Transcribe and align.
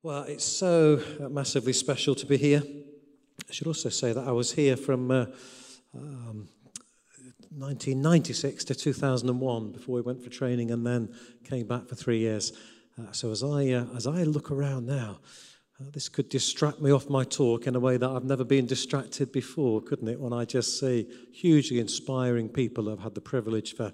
Well, 0.00 0.22
it's 0.22 0.44
so 0.44 1.02
massively 1.28 1.72
special 1.72 2.14
to 2.14 2.24
be 2.24 2.36
here. 2.36 2.62
I 3.48 3.52
should 3.52 3.66
also 3.66 3.88
say 3.88 4.12
that 4.12 4.28
I 4.28 4.30
was 4.30 4.52
here 4.52 4.76
from 4.76 5.10
uh, 5.10 5.26
um, 5.92 6.48
1996 7.50 8.62
to 8.66 8.76
2001 8.76 9.72
before 9.72 9.96
we 9.96 10.00
went 10.02 10.22
for 10.22 10.30
training 10.30 10.70
and 10.70 10.86
then 10.86 11.12
came 11.42 11.66
back 11.66 11.88
for 11.88 11.96
three 11.96 12.20
years. 12.20 12.52
Uh, 12.96 13.10
so 13.10 13.32
as 13.32 13.42
I, 13.42 13.70
uh, 13.70 13.86
as 13.96 14.06
I 14.06 14.22
look 14.22 14.52
around 14.52 14.86
now, 14.86 15.18
uh, 15.80 15.86
this 15.92 16.08
could 16.08 16.28
distract 16.28 16.80
me 16.80 16.92
off 16.92 17.10
my 17.10 17.24
talk 17.24 17.66
in 17.66 17.74
a 17.74 17.80
way 17.80 17.96
that 17.96 18.08
I've 18.08 18.22
never 18.22 18.44
been 18.44 18.66
distracted 18.66 19.32
before, 19.32 19.82
couldn't 19.82 20.06
it? 20.06 20.20
When 20.20 20.32
I 20.32 20.44
just 20.44 20.78
see 20.78 21.08
hugely 21.32 21.80
inspiring 21.80 22.50
people 22.50 22.88
I've 22.88 23.00
had 23.00 23.16
the 23.16 23.20
privilege 23.20 23.74
for 23.74 23.92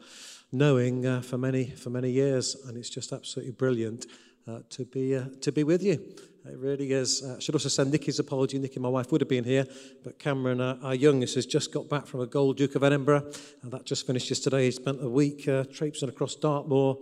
knowing 0.53 1.07
uh, 1.07 1.23
for, 1.23 1.39
many, 1.39 1.71
for 1.71 1.89
many 1.89 2.11
years, 2.11 2.57
and 2.69 2.77
it's 2.77 2.91
just 2.91 3.11
absolutely 3.11 3.53
brilliant 3.53 4.05
uh, 4.47 4.61
to, 4.71 4.85
be, 4.85 5.17
uh, 5.17 5.25
to 5.41 5.53
be 5.53 5.65
with 5.65 5.83
you. 5.83 5.99
It 6.47 6.59
really 6.59 6.93
is. 6.93 7.23
Uh, 7.23 7.37
I 7.37 7.41
should 7.41 7.55
also 7.55 7.71
send 7.71 7.91
Nikki's 7.91 8.19
apology. 8.19 8.59
Nikki, 8.59 8.79
my 8.79 8.91
wife, 8.91 9.11
would 9.11 9.23
have 9.23 9.29
been 9.29 9.45
here, 9.45 9.67
but 10.03 10.19
Cameron, 10.19 10.61
uh, 10.61 10.79
our 10.83 10.95
youngest, 10.95 11.37
has 11.37 11.47
just 11.47 11.73
got 11.73 11.89
back 11.89 12.07
from 12.07 12.21
a 12.21 12.27
Gold 12.27 12.59
Duke 12.59 12.75
of 12.75 12.85
Edinburgh. 12.85 13.33
And 13.63 13.73
that 13.73 13.87
just 13.87 14.07
finished 14.07 14.29
yesterday. 14.29 14.67
He 14.67 14.71
spent 14.71 15.03
a 15.03 15.09
week 15.09 15.49
uh, 15.49 15.65
traipsing 15.73 16.11
across 16.11 16.35
Dartmoor, 16.35 16.99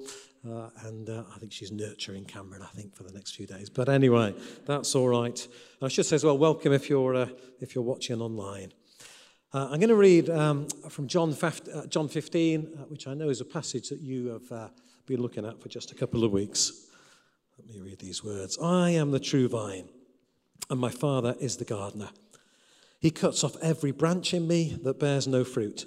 uh, 0.48 0.68
and 0.84 1.10
uh, 1.10 1.24
I 1.34 1.38
think 1.40 1.50
she's 1.50 1.72
nurturing 1.72 2.24
Cameron, 2.24 2.62
I 2.62 2.68
think, 2.76 2.94
for 2.94 3.02
the 3.02 3.12
next 3.12 3.34
few 3.34 3.46
days. 3.46 3.68
But 3.68 3.88
anyway, 3.88 4.32
that's 4.64 4.94
all 4.94 5.08
right. 5.08 5.44
And 5.80 5.86
I 5.86 5.88
should 5.88 6.06
say 6.06 6.14
as 6.14 6.24
well, 6.24 6.38
welcome 6.38 6.72
if 6.72 6.88
you're, 6.88 7.16
uh, 7.16 7.28
if 7.60 7.74
you're 7.74 7.84
watching 7.84 8.20
online. 8.20 8.72
I'm 9.54 9.80
going 9.80 9.88
to 9.88 9.96
read 9.96 10.30
um, 10.30 10.66
from 10.88 11.08
John, 11.08 11.36
John 11.88 12.08
15, 12.08 12.62
which 12.88 13.06
I 13.06 13.12
know 13.12 13.28
is 13.28 13.42
a 13.42 13.44
passage 13.44 13.90
that 13.90 14.00
you 14.00 14.28
have 14.28 14.70
been 15.04 15.20
looking 15.20 15.44
at 15.44 15.60
for 15.60 15.68
just 15.68 15.90
a 15.90 15.94
couple 15.94 16.24
of 16.24 16.32
weeks. 16.32 16.86
Let 17.66 17.76
me 17.76 17.80
read 17.80 18.00
these 18.00 18.24
words 18.24 18.58
I 18.60 18.90
am 18.90 19.10
the 19.10 19.20
true 19.20 19.48
vine, 19.48 19.88
and 20.68 20.80
my 20.80 20.90
Father 20.90 21.36
is 21.40 21.56
the 21.56 21.64
gardener. 21.64 22.10
He 23.00 23.10
cuts 23.10 23.44
off 23.44 23.56
every 23.62 23.92
branch 23.92 24.34
in 24.34 24.46
me 24.46 24.78
that 24.82 25.00
bears 25.00 25.26
no 25.26 25.44
fruit, 25.44 25.86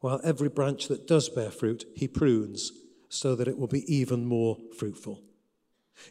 while 0.00 0.20
every 0.22 0.48
branch 0.48 0.88
that 0.88 1.06
does 1.06 1.28
bear 1.28 1.50
fruit, 1.50 1.84
he 1.94 2.08
prunes 2.08 2.72
so 3.08 3.34
that 3.34 3.48
it 3.48 3.58
will 3.58 3.66
be 3.66 3.84
even 3.92 4.26
more 4.26 4.58
fruitful. 4.78 5.22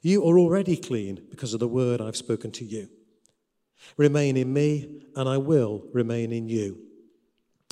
You 0.01 0.23
are 0.23 0.39
already 0.39 0.75
clean 0.77 1.19
because 1.29 1.53
of 1.53 1.59
the 1.59 1.67
word 1.67 2.01
I've 2.01 2.15
spoken 2.15 2.51
to 2.53 2.65
you. 2.65 2.89
Remain 3.97 4.37
in 4.37 4.51
me, 4.51 5.03
and 5.15 5.29
I 5.29 5.37
will 5.37 5.85
remain 5.93 6.31
in 6.31 6.49
you. 6.49 6.79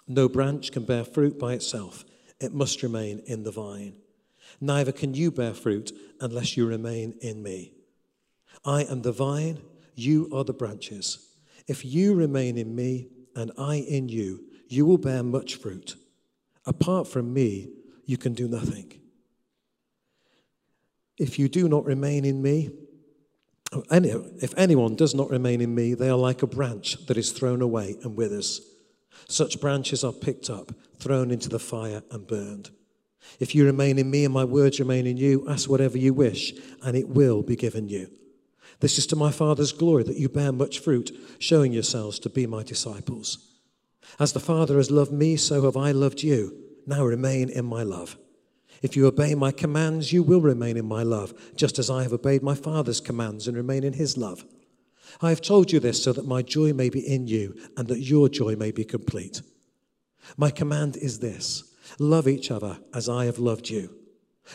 No 0.08 0.30
branch 0.30 0.72
can 0.72 0.86
bear 0.86 1.04
fruit 1.04 1.40
by 1.40 1.54
itself, 1.54 2.06
it 2.40 2.54
must 2.54 2.84
remain 2.84 3.24
in 3.26 3.44
the 3.44 3.52
vine. 3.52 3.96
Neither 4.62 4.92
can 4.92 5.14
you 5.14 5.32
bear 5.32 5.54
fruit 5.54 5.92
unless 6.20 6.56
you 6.56 6.66
remain 6.66 7.16
in 7.22 7.42
me. 7.44 7.74
I 8.66 8.84
am 8.84 9.02
the 9.02 9.12
vine, 9.12 9.60
you 9.96 10.30
are 10.34 10.44
the 10.44 10.54
branches. 10.54 11.30
If 11.68 11.86
you 11.86 12.14
remain 12.14 12.58
in 12.58 12.76
me 12.76 13.08
and 13.36 13.52
I 13.58 13.76
in 13.76 14.10
you, 14.10 14.46
you 14.68 14.86
will 14.86 14.98
bear 14.98 15.24
much 15.24 15.56
fruit. 15.56 15.96
Apart 16.66 17.08
from 17.08 17.34
me, 17.34 17.70
you 18.06 18.18
can 18.18 18.34
do 18.34 18.48
nothing. 18.48 18.94
If 21.18 21.38
you 21.38 21.48
do 21.48 21.68
not 21.68 21.86
remain 21.86 22.26
in 22.26 22.42
me, 22.42 22.72
if 23.72 24.54
anyone 24.58 24.96
does 24.96 25.16
not 25.16 25.30
remain 25.30 25.62
in 25.62 25.74
me, 25.74 25.94
they 25.94 26.10
are 26.10 26.18
like 26.18 26.44
a 26.44 26.48
branch 26.48 27.06
that 27.08 27.18
is 27.18 27.32
thrown 27.32 27.62
away 27.62 27.96
and 28.04 28.16
withers. 28.16 28.62
Such 29.28 29.62
branches 29.62 30.04
are 30.04 30.12
picked 30.12 30.50
up, 30.50 30.72
thrown 31.00 31.32
into 31.32 31.50
the 31.50 31.60
fire, 31.60 32.04
and 32.12 32.28
burned. 32.28 32.72
If 33.40 33.56
you 33.56 33.66
remain 33.66 33.98
in 33.98 34.10
me 34.10 34.26
and 34.26 34.34
my 34.34 34.44
words 34.44 34.80
remain 34.80 35.08
in 35.08 35.18
you, 35.18 35.46
ask 35.50 35.70
whatever 35.70 35.98
you 35.98 36.14
wish, 36.14 36.54
and 36.82 36.96
it 36.96 37.10
will 37.10 37.42
be 37.42 37.56
given 37.56 37.90
you. 37.90 38.10
This 38.80 38.98
is 38.98 39.08
to 39.08 39.16
my 39.16 39.32
Father's 39.32 39.72
glory 39.72 40.04
that 40.04 40.18
you 40.18 40.30
bear 40.30 40.52
much 40.52 40.80
fruit, 40.80 41.12
showing 41.40 41.72
yourselves 41.72 42.20
to 42.20 42.30
be 42.30 42.46
my 42.46 42.64
disciples. 42.64 43.38
As 44.20 44.34
the 44.34 44.40
Father 44.40 44.78
has 44.78 44.92
loved 44.92 45.12
me, 45.12 45.36
so 45.38 45.64
have 45.64 45.78
I 45.78 45.92
loved 45.92 46.22
you. 46.22 46.58
Now 46.86 47.06
remain 47.06 47.50
in 47.50 47.66
my 47.66 47.84
love. 47.84 48.18
If 48.82 48.98
you 48.98 49.08
obey 49.08 49.34
my 49.36 49.52
commands, 49.52 50.12
you 50.12 50.22
will 50.22 50.42
remain 50.42 50.76
in 50.76 50.86
my 50.86 51.04
love, 51.04 51.34
just 51.56 51.80
as 51.80 51.90
I 51.90 52.04
have 52.04 52.12
obeyed 52.12 52.44
my 52.44 52.56
Father's 52.56 53.00
commands 53.00 53.48
and 53.48 53.56
remain 53.56 53.84
in 53.86 53.94
his 53.94 54.18
love. 54.18 54.44
I 55.22 55.30
have 55.30 55.42
told 55.42 55.72
you 55.72 55.80
this 55.80 56.04
so 56.04 56.12
that 56.14 56.28
my 56.28 56.42
joy 56.42 56.74
may 56.74 56.90
be 56.90 57.00
in 57.00 57.28
you 57.28 57.56
and 57.78 57.88
that 57.88 58.02
your 58.02 58.28
joy 58.28 58.56
may 58.56 58.72
be 58.72 58.84
complete. 58.84 59.42
My 60.38 60.50
command 60.50 60.98
is 60.98 61.20
this 61.20 61.64
Love 62.00 62.28
each 62.28 62.52
other 62.52 62.80
as 62.94 63.08
I 63.10 63.26
have 63.26 63.40
loved 63.40 63.70
you. 63.70 63.96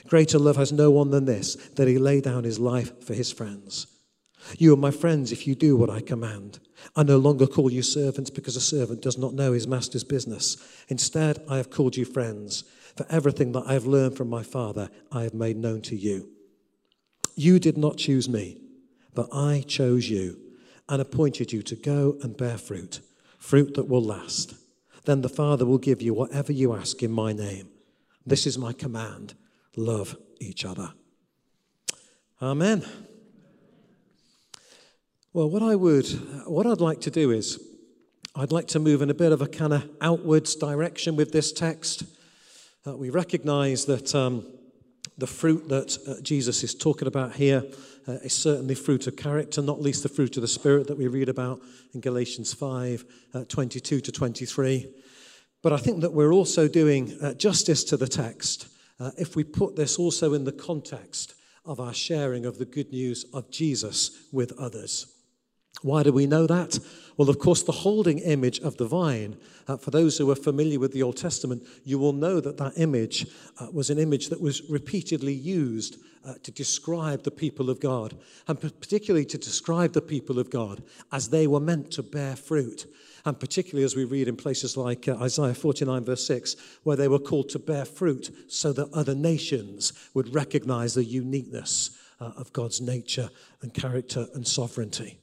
Greater 0.06 0.38
love 0.38 0.56
has 0.56 0.72
no 0.72 0.91
one 0.91 1.10
than 1.10 1.25
this, 1.25 1.54
that 1.76 1.88
he 1.88 1.99
lay 1.99 2.21
down 2.21 2.44
his 2.44 2.59
life 2.59 3.03
for 3.03 3.15
his 3.15 3.32
friends. 3.32 3.87
You 4.56 4.72
are 4.72 4.78
my 4.78 4.91
friends 4.91 5.32
if 5.32 5.47
you 5.47 5.54
do 5.54 5.76
what 5.76 5.91
I 5.91 6.00
command. 6.00 6.59
I 6.94 7.03
no 7.03 7.19
longer 7.19 7.47
call 7.47 7.72
you 7.72 7.82
servants 7.82 8.31
because 8.31 8.56
a 8.56 8.60
servant 8.60 9.03
does 9.03 9.19
not 9.19 9.34
know 9.34 9.53
his 9.53 9.66
master's 9.66 10.04
business. 10.04 10.56
Instead, 10.88 11.43
I 11.49 11.56
have 11.56 11.71
called 11.71 11.97
you 11.97 12.04
friends, 12.04 12.65
for 12.97 13.06
everything 13.10 13.53
that 13.53 13.65
I 13.66 13.75
have 13.75 13.87
learned 13.87 14.16
from 14.16 14.28
my 14.28 14.43
Father 14.43 14.91
I 15.12 15.22
have 15.22 15.34
made 15.34 15.56
known 15.56 15.82
to 15.82 15.97
you. 15.97 16.31
You 17.34 17.59
did 17.59 17.76
not 17.76 17.97
choose 17.97 18.28
me, 18.28 18.60
but 19.15 19.28
I 19.32 19.65
chose 19.66 20.09
you 20.09 20.38
and 20.88 21.00
appointed 21.03 21.53
you 21.53 21.62
to 21.62 21.76
go 21.76 22.16
and 22.22 22.37
bear 22.37 22.59
fruit, 22.59 23.00
fruit 23.38 23.75
that 23.75 23.88
will 23.88 24.03
last 24.03 24.55
then 25.08 25.22
the 25.22 25.28
Father 25.30 25.64
will 25.64 25.78
give 25.78 26.02
you 26.02 26.12
whatever 26.12 26.52
you 26.52 26.74
ask 26.74 27.02
in 27.02 27.10
my 27.10 27.32
name. 27.32 27.70
This 28.26 28.46
is 28.46 28.58
my 28.58 28.74
command 28.74 29.32
love 29.74 30.14
each 30.38 30.66
other. 30.66 30.92
Amen. 32.42 32.84
Well, 35.32 35.48
what 35.48 35.62
I 35.62 35.76
would, 35.76 36.06
what 36.46 36.66
I'd 36.66 36.82
like 36.82 37.00
to 37.02 37.10
do 37.10 37.30
is, 37.30 37.58
I'd 38.34 38.52
like 38.52 38.66
to 38.69 38.78
move 38.78 39.00
in 39.00 39.08
a 39.08 39.14
bit 39.14 39.32
of 39.32 39.41
a 39.41 39.48
kind 39.48 39.72
of 39.72 39.88
outwards 40.02 40.54
direction 40.54 41.16
with 41.16 41.32
this 41.32 41.52
text. 41.52 42.02
We 42.84 43.08
recognize 43.08 43.86
that 43.86 44.14
um, 44.14 44.46
the 45.18 45.26
fruit 45.26 45.68
that 45.68 45.98
uh, 46.06 46.20
Jesus 46.22 46.62
is 46.62 46.74
talking 46.74 47.08
about 47.08 47.34
here 47.34 47.64
uh, 48.06 48.12
is 48.22 48.32
certainly 48.32 48.74
fruit 48.74 49.06
of 49.06 49.16
character, 49.16 49.60
not 49.60 49.82
least 49.82 50.04
the 50.04 50.08
fruit 50.08 50.36
of 50.36 50.40
the 50.40 50.48
Spirit 50.48 50.86
that 50.86 50.96
we 50.96 51.08
read 51.08 51.28
about 51.28 51.60
in 51.92 52.00
Galatians 52.00 52.54
5 52.54 53.04
uh, 53.34 53.44
22 53.44 54.00
to 54.00 54.12
23. 54.12 54.94
But 55.62 55.72
I 55.72 55.76
think 55.76 56.00
that 56.02 56.12
we're 56.12 56.32
also 56.32 56.68
doing 56.68 57.18
uh, 57.20 57.34
justice 57.34 57.82
to 57.84 57.96
the 57.96 58.06
text 58.06 58.68
uh, 59.00 59.10
if 59.18 59.36
we 59.36 59.44
put 59.44 59.76
this 59.76 59.98
also 59.98 60.34
in 60.34 60.44
the 60.44 60.52
context 60.52 61.34
of 61.64 61.80
our 61.80 61.92
sharing 61.92 62.46
of 62.46 62.58
the 62.58 62.64
good 62.64 62.90
news 62.90 63.26
of 63.34 63.50
Jesus 63.50 64.28
with 64.32 64.52
others. 64.58 65.17
Why 65.82 66.02
do 66.02 66.12
we 66.12 66.26
know 66.26 66.46
that? 66.46 66.78
Well, 67.16 67.30
of 67.30 67.38
course, 67.38 67.62
the 67.62 67.72
holding 67.72 68.18
image 68.20 68.60
of 68.60 68.76
the 68.76 68.86
vine, 68.86 69.36
uh, 69.66 69.76
for 69.76 69.90
those 69.90 70.18
who 70.18 70.30
are 70.30 70.36
familiar 70.36 70.78
with 70.78 70.92
the 70.92 71.02
Old 71.02 71.16
Testament, 71.16 71.66
you 71.84 71.98
will 71.98 72.12
know 72.12 72.40
that 72.40 72.56
that 72.58 72.74
image 72.76 73.26
uh, 73.58 73.68
was 73.72 73.90
an 73.90 73.98
image 73.98 74.28
that 74.28 74.40
was 74.40 74.68
repeatedly 74.70 75.34
used 75.34 75.98
uh, 76.24 76.34
to 76.42 76.50
describe 76.50 77.22
the 77.22 77.30
people 77.30 77.70
of 77.70 77.80
God, 77.80 78.14
and 78.46 78.60
particularly 78.60 79.24
to 79.26 79.38
describe 79.38 79.92
the 79.92 80.00
people 80.00 80.38
of 80.38 80.50
God 80.50 80.82
as 81.12 81.28
they 81.28 81.46
were 81.46 81.60
meant 81.60 81.90
to 81.92 82.02
bear 82.02 82.36
fruit. 82.36 82.86
And 83.24 83.38
particularly 83.38 83.84
as 83.84 83.96
we 83.96 84.04
read 84.04 84.28
in 84.28 84.36
places 84.36 84.76
like 84.76 85.08
uh, 85.08 85.16
Isaiah 85.16 85.54
49, 85.54 86.04
verse 86.04 86.26
6, 86.26 86.56
where 86.84 86.96
they 86.96 87.08
were 87.08 87.18
called 87.18 87.48
to 87.50 87.58
bear 87.58 87.84
fruit 87.84 88.30
so 88.48 88.72
that 88.72 88.92
other 88.92 89.14
nations 89.14 89.92
would 90.14 90.34
recognize 90.34 90.94
the 90.94 91.04
uniqueness 91.04 91.98
uh, 92.20 92.32
of 92.36 92.52
God's 92.52 92.80
nature 92.80 93.30
and 93.62 93.74
character 93.74 94.26
and 94.34 94.46
sovereignty. 94.46 95.18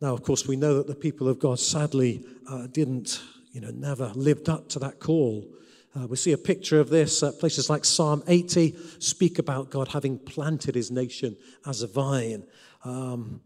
Now, 0.00 0.14
of 0.14 0.22
course, 0.22 0.48
we 0.48 0.56
know 0.56 0.74
that 0.76 0.86
the 0.86 0.94
people 0.94 1.28
of 1.28 1.38
God 1.38 1.60
sadly 1.60 2.24
uh, 2.48 2.66
didn't, 2.68 3.22
you 3.52 3.60
know, 3.60 3.70
never 3.70 4.12
lived 4.14 4.48
up 4.48 4.68
to 4.70 4.78
that 4.78 4.98
call. 4.98 5.46
Uh, 5.94 6.06
we 6.06 6.16
see 6.16 6.32
a 6.32 6.38
picture 6.38 6.80
of 6.80 6.88
this. 6.88 7.22
Places 7.38 7.68
like 7.68 7.84
Psalm 7.84 8.22
80 8.26 8.76
speak 8.98 9.38
about 9.38 9.70
God 9.70 9.88
having 9.88 10.18
planted 10.18 10.74
his 10.74 10.90
nation 10.90 11.36
as 11.66 11.82
a 11.82 11.86
vine. 11.86 12.44
Um, 12.82 13.42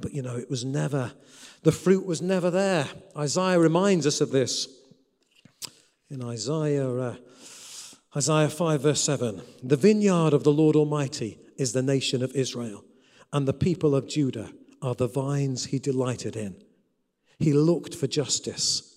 but, 0.00 0.12
you 0.14 0.22
know, 0.22 0.36
it 0.36 0.48
was 0.48 0.64
never, 0.64 1.12
the 1.64 1.72
fruit 1.72 2.06
was 2.06 2.22
never 2.22 2.50
there. 2.50 2.86
Isaiah 3.16 3.58
reminds 3.58 4.06
us 4.06 4.20
of 4.20 4.30
this. 4.30 4.68
In 6.08 6.22
Isaiah, 6.22 6.88
uh, 6.88 7.16
Isaiah 8.16 8.48
5, 8.48 8.80
verse 8.80 9.00
7 9.00 9.42
The 9.62 9.76
vineyard 9.76 10.34
of 10.34 10.44
the 10.44 10.52
Lord 10.52 10.76
Almighty 10.76 11.38
is 11.56 11.72
the 11.72 11.82
nation 11.82 12.22
of 12.22 12.32
Israel, 12.32 12.84
and 13.32 13.46
the 13.46 13.52
people 13.52 13.94
of 13.96 14.08
Judah 14.08 14.50
are 14.82 14.94
the 14.94 15.08
vines 15.08 15.66
he 15.66 15.78
delighted 15.78 16.36
in. 16.36 16.56
He 17.38 17.52
looked 17.52 17.94
for 17.94 18.06
justice, 18.06 18.96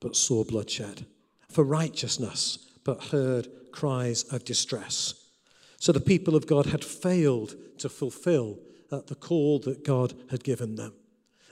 but 0.00 0.16
saw 0.16 0.44
bloodshed, 0.44 1.06
for 1.48 1.64
righteousness, 1.64 2.70
but 2.84 3.04
heard 3.04 3.48
cries 3.72 4.24
of 4.24 4.44
distress. 4.44 5.14
So 5.78 5.92
the 5.92 6.00
people 6.00 6.36
of 6.36 6.46
God 6.46 6.66
had 6.66 6.84
failed 6.84 7.54
to 7.78 7.88
fulfill 7.88 8.58
uh, 8.90 9.00
the 9.06 9.14
call 9.14 9.58
that 9.60 9.84
God 9.84 10.14
had 10.30 10.44
given 10.44 10.76
them. 10.76 10.94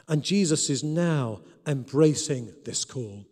And 0.09 0.23
Jesus 0.23 0.71
is 0.71 0.83
now 0.83 1.41
embracing 1.67 2.53
this 2.65 2.85
call. 2.85 3.27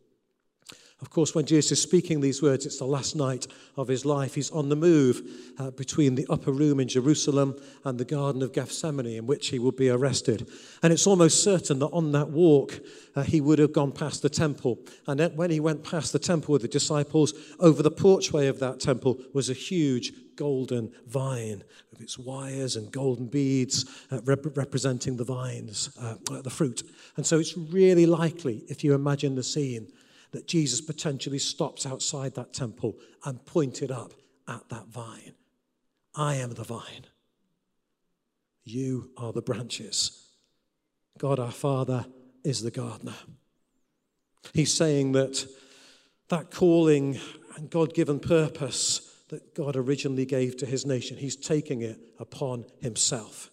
Of 1.06 1.10
course, 1.10 1.36
when 1.36 1.46
Jesus 1.46 1.70
is 1.70 1.80
speaking 1.80 2.20
these 2.20 2.42
words, 2.42 2.66
it's 2.66 2.80
the 2.80 2.84
last 2.84 3.14
night 3.14 3.46
of 3.76 3.86
his 3.86 4.04
life. 4.04 4.34
He's 4.34 4.50
on 4.50 4.68
the 4.68 4.74
move 4.74 5.22
uh, 5.56 5.70
between 5.70 6.16
the 6.16 6.26
upper 6.28 6.50
room 6.50 6.80
in 6.80 6.88
Jerusalem 6.88 7.56
and 7.84 7.96
the 7.96 8.04
Garden 8.04 8.42
of 8.42 8.52
Gethsemane, 8.52 9.06
in 9.06 9.24
which 9.24 9.48
he 9.48 9.60
will 9.60 9.70
be 9.70 9.88
arrested. 9.88 10.50
And 10.82 10.92
it's 10.92 11.06
almost 11.06 11.44
certain 11.44 11.78
that 11.78 11.86
on 11.86 12.10
that 12.10 12.30
walk, 12.30 12.80
uh, 13.14 13.22
he 13.22 13.40
would 13.40 13.60
have 13.60 13.72
gone 13.72 13.92
past 13.92 14.22
the 14.22 14.28
temple. 14.28 14.80
And 15.06 15.20
when 15.36 15.48
he 15.48 15.60
went 15.60 15.84
past 15.84 16.12
the 16.12 16.18
temple 16.18 16.52
with 16.52 16.62
the 16.62 16.68
disciples, 16.68 17.34
over 17.60 17.84
the 17.84 17.90
porchway 17.92 18.48
of 18.48 18.58
that 18.58 18.80
temple 18.80 19.16
was 19.32 19.48
a 19.48 19.54
huge 19.54 20.12
golden 20.34 20.92
vine 21.06 21.62
with 21.92 22.00
its 22.00 22.18
wires 22.18 22.74
and 22.74 22.90
golden 22.90 23.28
beads 23.28 23.84
uh, 24.10 24.20
rep- 24.24 24.56
representing 24.56 25.16
the 25.16 25.24
vines, 25.24 25.88
uh, 26.02 26.16
the 26.42 26.50
fruit. 26.50 26.82
And 27.16 27.24
so 27.24 27.38
it's 27.38 27.56
really 27.56 28.06
likely, 28.06 28.64
if 28.66 28.82
you 28.82 28.92
imagine 28.92 29.36
the 29.36 29.44
scene, 29.44 29.86
that 30.32 30.46
Jesus 30.46 30.80
potentially 30.80 31.38
stops 31.38 31.86
outside 31.86 32.34
that 32.34 32.52
temple 32.52 32.96
and 33.24 33.44
pointed 33.44 33.90
up 33.90 34.12
at 34.48 34.68
that 34.68 34.88
vine. 34.88 35.34
I 36.14 36.36
am 36.36 36.52
the 36.52 36.64
vine. 36.64 37.06
You 38.64 39.10
are 39.16 39.32
the 39.32 39.42
branches. 39.42 40.26
God 41.18 41.38
our 41.38 41.52
Father 41.52 42.06
is 42.44 42.62
the 42.62 42.70
gardener. 42.70 43.14
He's 44.52 44.72
saying 44.72 45.12
that 45.12 45.46
that 46.28 46.50
calling 46.50 47.18
and 47.56 47.70
God 47.70 47.94
given 47.94 48.20
purpose 48.20 49.12
that 49.28 49.54
God 49.54 49.76
originally 49.76 50.26
gave 50.26 50.56
to 50.58 50.66
his 50.66 50.86
nation, 50.86 51.16
he's 51.16 51.36
taking 51.36 51.82
it 51.82 51.98
upon 52.18 52.64
himself. 52.80 53.50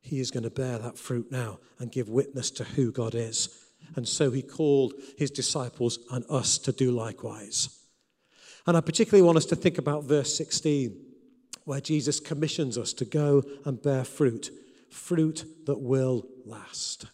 He 0.00 0.20
is 0.20 0.30
going 0.30 0.44
to 0.44 0.50
bear 0.50 0.78
that 0.78 0.98
fruit 0.98 1.30
now 1.30 1.58
and 1.78 1.90
give 1.90 2.08
witness 2.08 2.50
to 2.52 2.64
who 2.64 2.92
God 2.92 3.14
is. 3.14 3.61
And 3.96 4.08
so 4.08 4.30
he 4.30 4.42
called 4.42 4.94
his 5.18 5.30
disciples 5.30 5.98
and 6.10 6.24
us 6.30 6.58
to 6.58 6.72
do 6.72 6.90
likewise. 6.90 7.78
And 8.66 8.76
I 8.76 8.80
particularly 8.80 9.22
want 9.22 9.38
us 9.38 9.46
to 9.46 9.56
think 9.56 9.78
about 9.78 10.04
verse 10.04 10.36
16, 10.36 10.96
where 11.64 11.80
Jesus 11.80 12.20
commissions 12.20 12.78
us 12.78 12.92
to 12.94 13.04
go 13.04 13.42
and 13.64 13.82
bear 13.82 14.04
fruit, 14.04 14.50
fruit 14.90 15.44
that 15.66 15.80
will 15.80 16.26
last. 16.44 17.06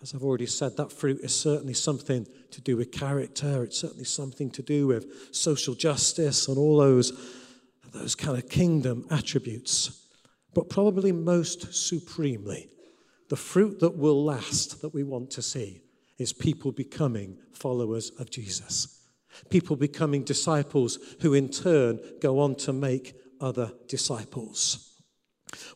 As 0.00 0.14
I've 0.14 0.22
already 0.22 0.46
said, 0.46 0.76
that 0.76 0.92
fruit 0.92 1.20
is 1.22 1.34
certainly 1.34 1.74
something 1.74 2.26
to 2.52 2.60
do 2.60 2.76
with 2.76 2.92
character. 2.92 3.64
It's 3.64 3.78
certainly 3.78 4.04
something 4.04 4.50
to 4.52 4.62
do 4.62 4.86
with 4.86 5.34
social 5.34 5.74
justice 5.74 6.46
and 6.46 6.56
all 6.56 6.78
those, 6.78 7.12
those 7.92 8.14
kind 8.14 8.38
of 8.38 8.48
kingdom 8.48 9.06
attributes. 9.10 10.04
But 10.54 10.68
probably 10.68 11.10
most 11.10 11.74
supremely, 11.74 12.70
the 13.28 13.36
fruit 13.36 13.80
that 13.80 13.96
will 13.96 14.24
last 14.24 14.80
that 14.82 14.94
we 14.94 15.02
want 15.04 15.30
to 15.32 15.42
see 15.42 15.82
is 16.18 16.32
people 16.32 16.72
becoming 16.72 17.38
followers 17.52 18.10
of 18.18 18.30
Jesus. 18.30 19.06
People 19.50 19.76
becoming 19.76 20.24
disciples 20.24 20.98
who 21.20 21.34
in 21.34 21.48
turn 21.48 22.00
go 22.20 22.40
on 22.40 22.54
to 22.56 22.72
make 22.72 23.14
other 23.40 23.72
disciples. 23.86 24.84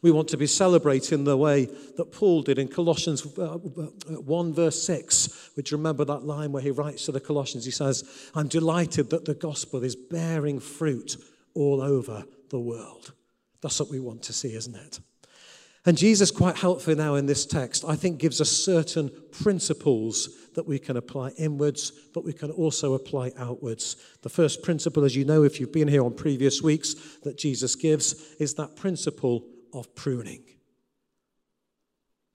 We 0.03 0.11
want 0.11 0.29
to 0.29 0.37
be 0.37 0.47
celebrating 0.47 1.25
the 1.25 1.37
way 1.37 1.67
that 1.97 2.13
Paul 2.13 2.43
did 2.43 2.59
in 2.59 2.69
Colossians 2.69 3.27
uh, 3.39 3.55
uh, 3.55 3.59
1, 3.59 4.53
verse 4.53 4.83
6, 4.83 5.51
which 5.55 5.73
remember 5.73 6.05
that 6.05 6.25
line 6.25 6.53
where 6.53 6.63
he 6.63 6.71
writes 6.71 7.07
to 7.07 7.13
the 7.13 7.21
Colossians. 7.21 7.65
He 7.65 7.71
says, 7.71 8.31
I'm 8.35 8.49
delighted 8.49 9.11
that 9.11 9.25
the 9.25 9.35
gospel 9.35 9.83
is 9.83 9.97
bearing 9.97 10.61
fruit 10.61 11.17
all 11.55 11.81
over 11.81 12.25
the 12.51 12.61
world. 12.61 13.13
That's 13.63 13.81
what 13.81 13.91
we 13.91 14.01
want 14.01 14.23
to 14.25 14.33
see, 14.33 14.55
isn't 14.55 14.75
it? 14.75 15.01
And 15.85 15.99
Jesus, 15.99 16.31
quite 16.31 16.57
helpfully 16.57 16.95
now 16.95 17.17
in 17.17 17.27
this 17.27 17.45
text, 17.45 17.85
I 17.87 17.97
think 17.97 18.19
gives 18.19 18.41
us 18.41 18.51
certain 18.51 19.11
principles 19.33 20.29
that 20.55 20.67
we 20.67 20.79
can 20.79 20.97
apply 20.97 21.31
inwards, 21.39 21.91
but 22.15 22.25
we 22.25 22.33
can 22.33 22.53
also 22.53 22.95
apply 22.95 23.33
outwards. 23.37 23.97
The 24.23 24.29
first 24.29 24.63
principle, 24.63 25.05
as 25.05 25.17
you 25.17 25.25
know, 25.25 25.43
if 25.43 25.59
you've 25.59 25.73
been 25.73 25.89
here 25.89 26.05
on 26.05 26.15
previous 26.15 26.63
weeks, 26.63 26.95
that 27.25 27.37
Jesus 27.37 27.75
gives 27.75 28.35
is 28.39 28.55
that 28.55 28.77
principle 28.77 29.45
of 29.73 29.93
pruning. 29.97 30.45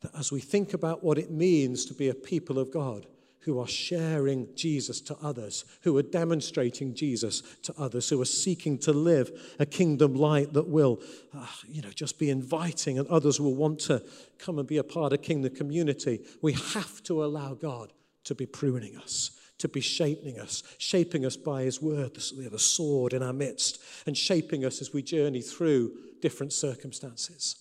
That 0.02 0.16
as 0.18 0.32
we 0.32 0.42
think 0.42 0.74
about 0.74 1.04
what 1.04 1.18
it 1.18 1.32
means 1.32 1.86
to 1.86 1.94
be 1.94 2.10
a 2.10 2.14
people 2.14 2.60
of 2.60 2.72
God, 2.72 3.08
who 3.48 3.60
are 3.60 3.68
sharing 3.68 4.46
Jesus 4.56 5.00
to 5.00 5.16
others, 5.24 5.64
who 5.84 5.98
are 5.98 6.04
demonstrating 6.04 6.94
Jesus 6.94 7.42
to 7.64 7.74
others, 7.78 8.10
who 8.10 8.22
are 8.22 8.26
seeking 8.26 8.78
to 8.80 8.92
live 8.92 9.32
a 9.58 9.66
kingdom 9.66 10.16
light 10.16 10.52
that 10.52 10.68
will, 10.68 11.02
uh, 11.34 11.48
you 11.66 11.82
know, 11.82 11.90
just 11.90 12.20
be 12.20 12.30
inviting 12.30 13.00
and 13.00 13.08
others 13.08 13.40
will 13.40 13.56
want 13.56 13.80
to 13.80 14.04
come 14.38 14.60
and 14.60 14.68
be 14.68 14.78
a 14.78 14.84
part 14.84 15.14
of 15.14 15.22
kingdom 15.22 15.56
community. 15.56 16.20
We 16.42 16.54
have 16.54 17.02
to 17.04 17.24
allow 17.24 17.54
God 17.54 17.94
to 18.26 18.36
be 18.36 18.46
pruning 18.46 18.98
us 18.98 19.32
to 19.60 19.68
be 19.68 19.82
shaping 19.82 20.40
us, 20.40 20.62
shaping 20.78 21.26
us 21.26 21.36
by 21.36 21.64
His 21.64 21.82
word, 21.82 22.14
the 22.14 22.60
sword 22.60 23.14
in 23.14 23.24
our 23.24 23.34
midst, 23.34 23.82
and 24.06 24.16
shaping 24.16 24.64
us 24.64 24.82
as 24.82 24.94
we 24.94 25.02
journey 25.02 25.42
through 25.42 25.94
different 26.22 26.54
circumstances. 26.54 27.56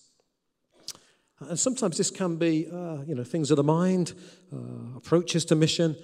And 1.39 1.59
sometimes 1.59 1.97
this 1.97 2.09
can 2.09 2.37
be, 2.37 2.67
uh, 2.71 3.03
you 3.05 3.13
know, 3.13 3.23
things 3.23 3.51
of 3.51 3.57
the 3.57 3.63
mind, 3.63 4.13
uh, 4.51 4.97
approaches 4.97 5.45
to 5.45 5.55
mission. 5.55 5.95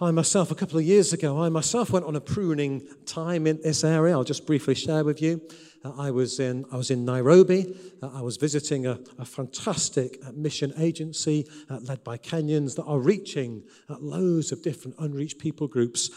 I 0.00 0.12
myself, 0.12 0.52
a 0.52 0.54
couple 0.54 0.78
of 0.78 0.84
years 0.84 1.12
ago, 1.12 1.42
I 1.42 1.48
myself 1.48 1.90
went 1.90 2.04
on 2.04 2.14
a 2.14 2.20
pruning 2.20 2.86
time 3.04 3.48
in 3.48 3.60
this 3.62 3.82
area. 3.82 4.14
I'll 4.14 4.22
just 4.22 4.46
briefly 4.46 4.76
share 4.76 5.02
with 5.02 5.20
you. 5.20 5.40
Uh, 5.84 5.92
I, 5.98 6.12
was 6.12 6.38
in, 6.38 6.64
I 6.70 6.76
was 6.76 6.92
in 6.92 7.04
Nairobi. 7.04 7.76
Uh, 8.00 8.10
I 8.14 8.22
was 8.22 8.36
visiting 8.36 8.86
a, 8.86 9.00
a 9.18 9.24
fantastic 9.24 10.18
uh, 10.24 10.30
mission 10.32 10.72
agency 10.78 11.48
uh, 11.68 11.80
led 11.82 12.04
by 12.04 12.16
Kenyans 12.16 12.76
that 12.76 12.84
are 12.84 13.00
reaching 13.00 13.64
uh, 13.88 13.96
loads 13.98 14.52
of 14.52 14.62
different 14.62 14.96
unreached 15.00 15.38
people 15.38 15.66
groups 15.66 16.10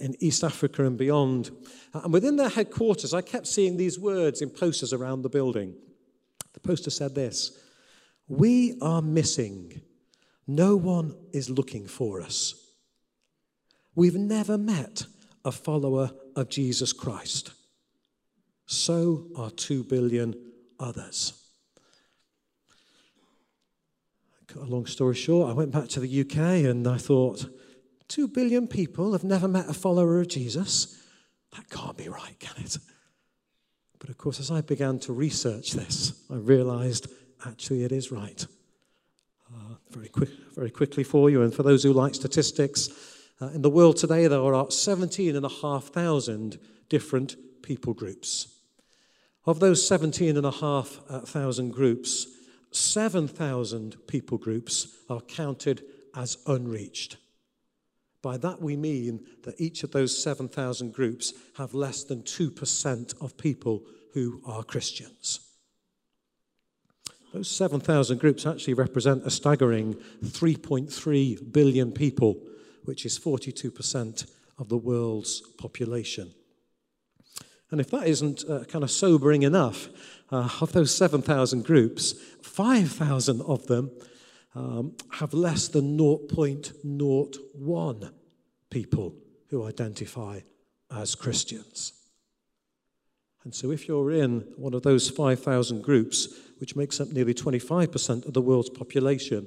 in 0.00 0.16
East 0.18 0.42
Africa 0.42 0.84
and 0.84 0.98
beyond. 0.98 1.50
and 1.94 2.12
within 2.12 2.34
their 2.34 2.48
headquarters, 2.48 3.14
I 3.14 3.20
kept 3.20 3.46
seeing 3.46 3.76
these 3.76 4.00
words 4.00 4.42
in 4.42 4.50
posters 4.50 4.92
around 4.92 5.22
the 5.22 5.28
building. 5.28 5.76
The 6.54 6.60
poster 6.60 6.90
said 6.90 7.14
this 7.14 7.65
we 8.28 8.78
are 8.80 9.02
missing. 9.02 9.82
No 10.46 10.76
one 10.76 11.14
is 11.32 11.50
looking 11.50 11.86
for 11.86 12.20
us. 12.20 12.54
We've 13.94 14.16
never 14.16 14.58
met 14.58 15.06
a 15.44 15.52
follower 15.52 16.10
of 16.34 16.48
Jesus 16.48 16.92
Christ. 16.92 17.52
So 18.66 19.28
are 19.36 19.50
two 19.50 19.84
billion 19.84 20.34
others. 20.78 21.32
Cut 24.48 24.62
a 24.62 24.66
long 24.66 24.86
story 24.86 25.14
short, 25.14 25.50
I 25.50 25.52
went 25.52 25.72
back 25.72 25.88
to 25.88 26.00
the 26.00 26.20
UK 26.20 26.64
and 26.68 26.86
I 26.86 26.98
thought, 26.98 27.46
two 28.08 28.28
billion 28.28 28.68
people 28.68 29.12
have 29.12 29.24
never 29.24 29.48
met 29.48 29.68
a 29.68 29.74
follower 29.74 30.20
of 30.20 30.28
Jesus? 30.28 31.02
That 31.54 31.68
can't 31.70 31.96
be 31.96 32.08
right, 32.08 32.38
can 32.38 32.62
it? 32.62 32.76
But 33.98 34.10
of 34.10 34.18
course, 34.18 34.40
as 34.40 34.50
I 34.50 34.60
began 34.60 34.98
to 35.00 35.12
research 35.12 35.72
this, 35.72 36.22
I 36.30 36.36
realized 36.36 37.08
actually 37.46 37.84
it 37.84 37.92
is 37.92 38.10
right. 38.10 38.46
Uh, 39.54 39.76
very, 39.90 40.08
quick, 40.08 40.30
very 40.54 40.70
quickly 40.70 41.04
for 41.04 41.30
you, 41.30 41.42
and 41.42 41.54
for 41.54 41.62
those 41.62 41.84
who 41.84 41.92
like 41.92 42.14
statistics, 42.14 42.88
uh, 43.40 43.46
in 43.54 43.62
the 43.62 43.70
world 43.70 43.96
today 43.96 44.26
there 44.26 44.54
are 44.54 44.70
17,500 44.70 46.58
different 46.88 47.36
people 47.62 47.94
groups. 47.94 48.48
Of 49.44 49.60
those 49.60 49.86
17,500 49.86 51.72
groups, 51.72 52.26
7,000 52.72 53.96
people 54.08 54.38
groups 54.38 54.88
are 55.08 55.20
counted 55.20 55.84
as 56.14 56.38
unreached. 56.46 57.18
By 58.22 58.38
that 58.38 58.60
we 58.60 58.76
mean 58.76 59.24
that 59.44 59.60
each 59.60 59.84
of 59.84 59.92
those 59.92 60.20
7,000 60.20 60.92
groups 60.92 61.32
have 61.56 61.74
less 61.74 62.02
than 62.02 62.22
2% 62.22 63.22
of 63.22 63.36
people 63.36 63.84
who 64.14 64.40
are 64.44 64.64
Christians. 64.64 65.45
Those 67.36 67.50
7,000 67.50 68.18
groups 68.18 68.46
actually 68.46 68.72
represent 68.72 69.26
a 69.26 69.30
staggering 69.30 69.96
3.3 70.24 71.52
billion 71.52 71.92
people, 71.92 72.40
which 72.84 73.04
is 73.04 73.18
42% 73.18 74.26
of 74.56 74.70
the 74.70 74.78
world's 74.78 75.42
population. 75.58 76.32
And 77.70 77.78
if 77.78 77.90
that 77.90 78.06
isn't 78.06 78.42
uh, 78.48 78.64
kind 78.64 78.82
of 78.82 78.90
sobering 78.90 79.42
enough, 79.42 79.90
uh, 80.32 80.48
of 80.62 80.72
those 80.72 80.96
7,000 80.96 81.62
groups, 81.62 82.14
5,000 82.42 83.42
of 83.42 83.66
them 83.66 83.90
um, 84.54 84.96
have 85.10 85.34
less 85.34 85.68
than 85.68 85.98
0.01 85.98 88.12
people 88.70 89.14
who 89.50 89.66
identify 89.66 90.40
as 90.90 91.14
Christians. 91.14 91.92
And 93.44 93.54
so, 93.54 93.70
if 93.70 93.86
you're 93.86 94.10
in 94.10 94.40
one 94.56 94.72
of 94.72 94.82
those 94.82 95.10
5,000 95.10 95.82
groups, 95.82 96.45
which 96.58 96.76
makes 96.76 97.00
up 97.00 97.08
nearly 97.08 97.34
25% 97.34 98.26
of 98.26 98.32
the 98.32 98.42
world's 98.42 98.70
population, 98.70 99.46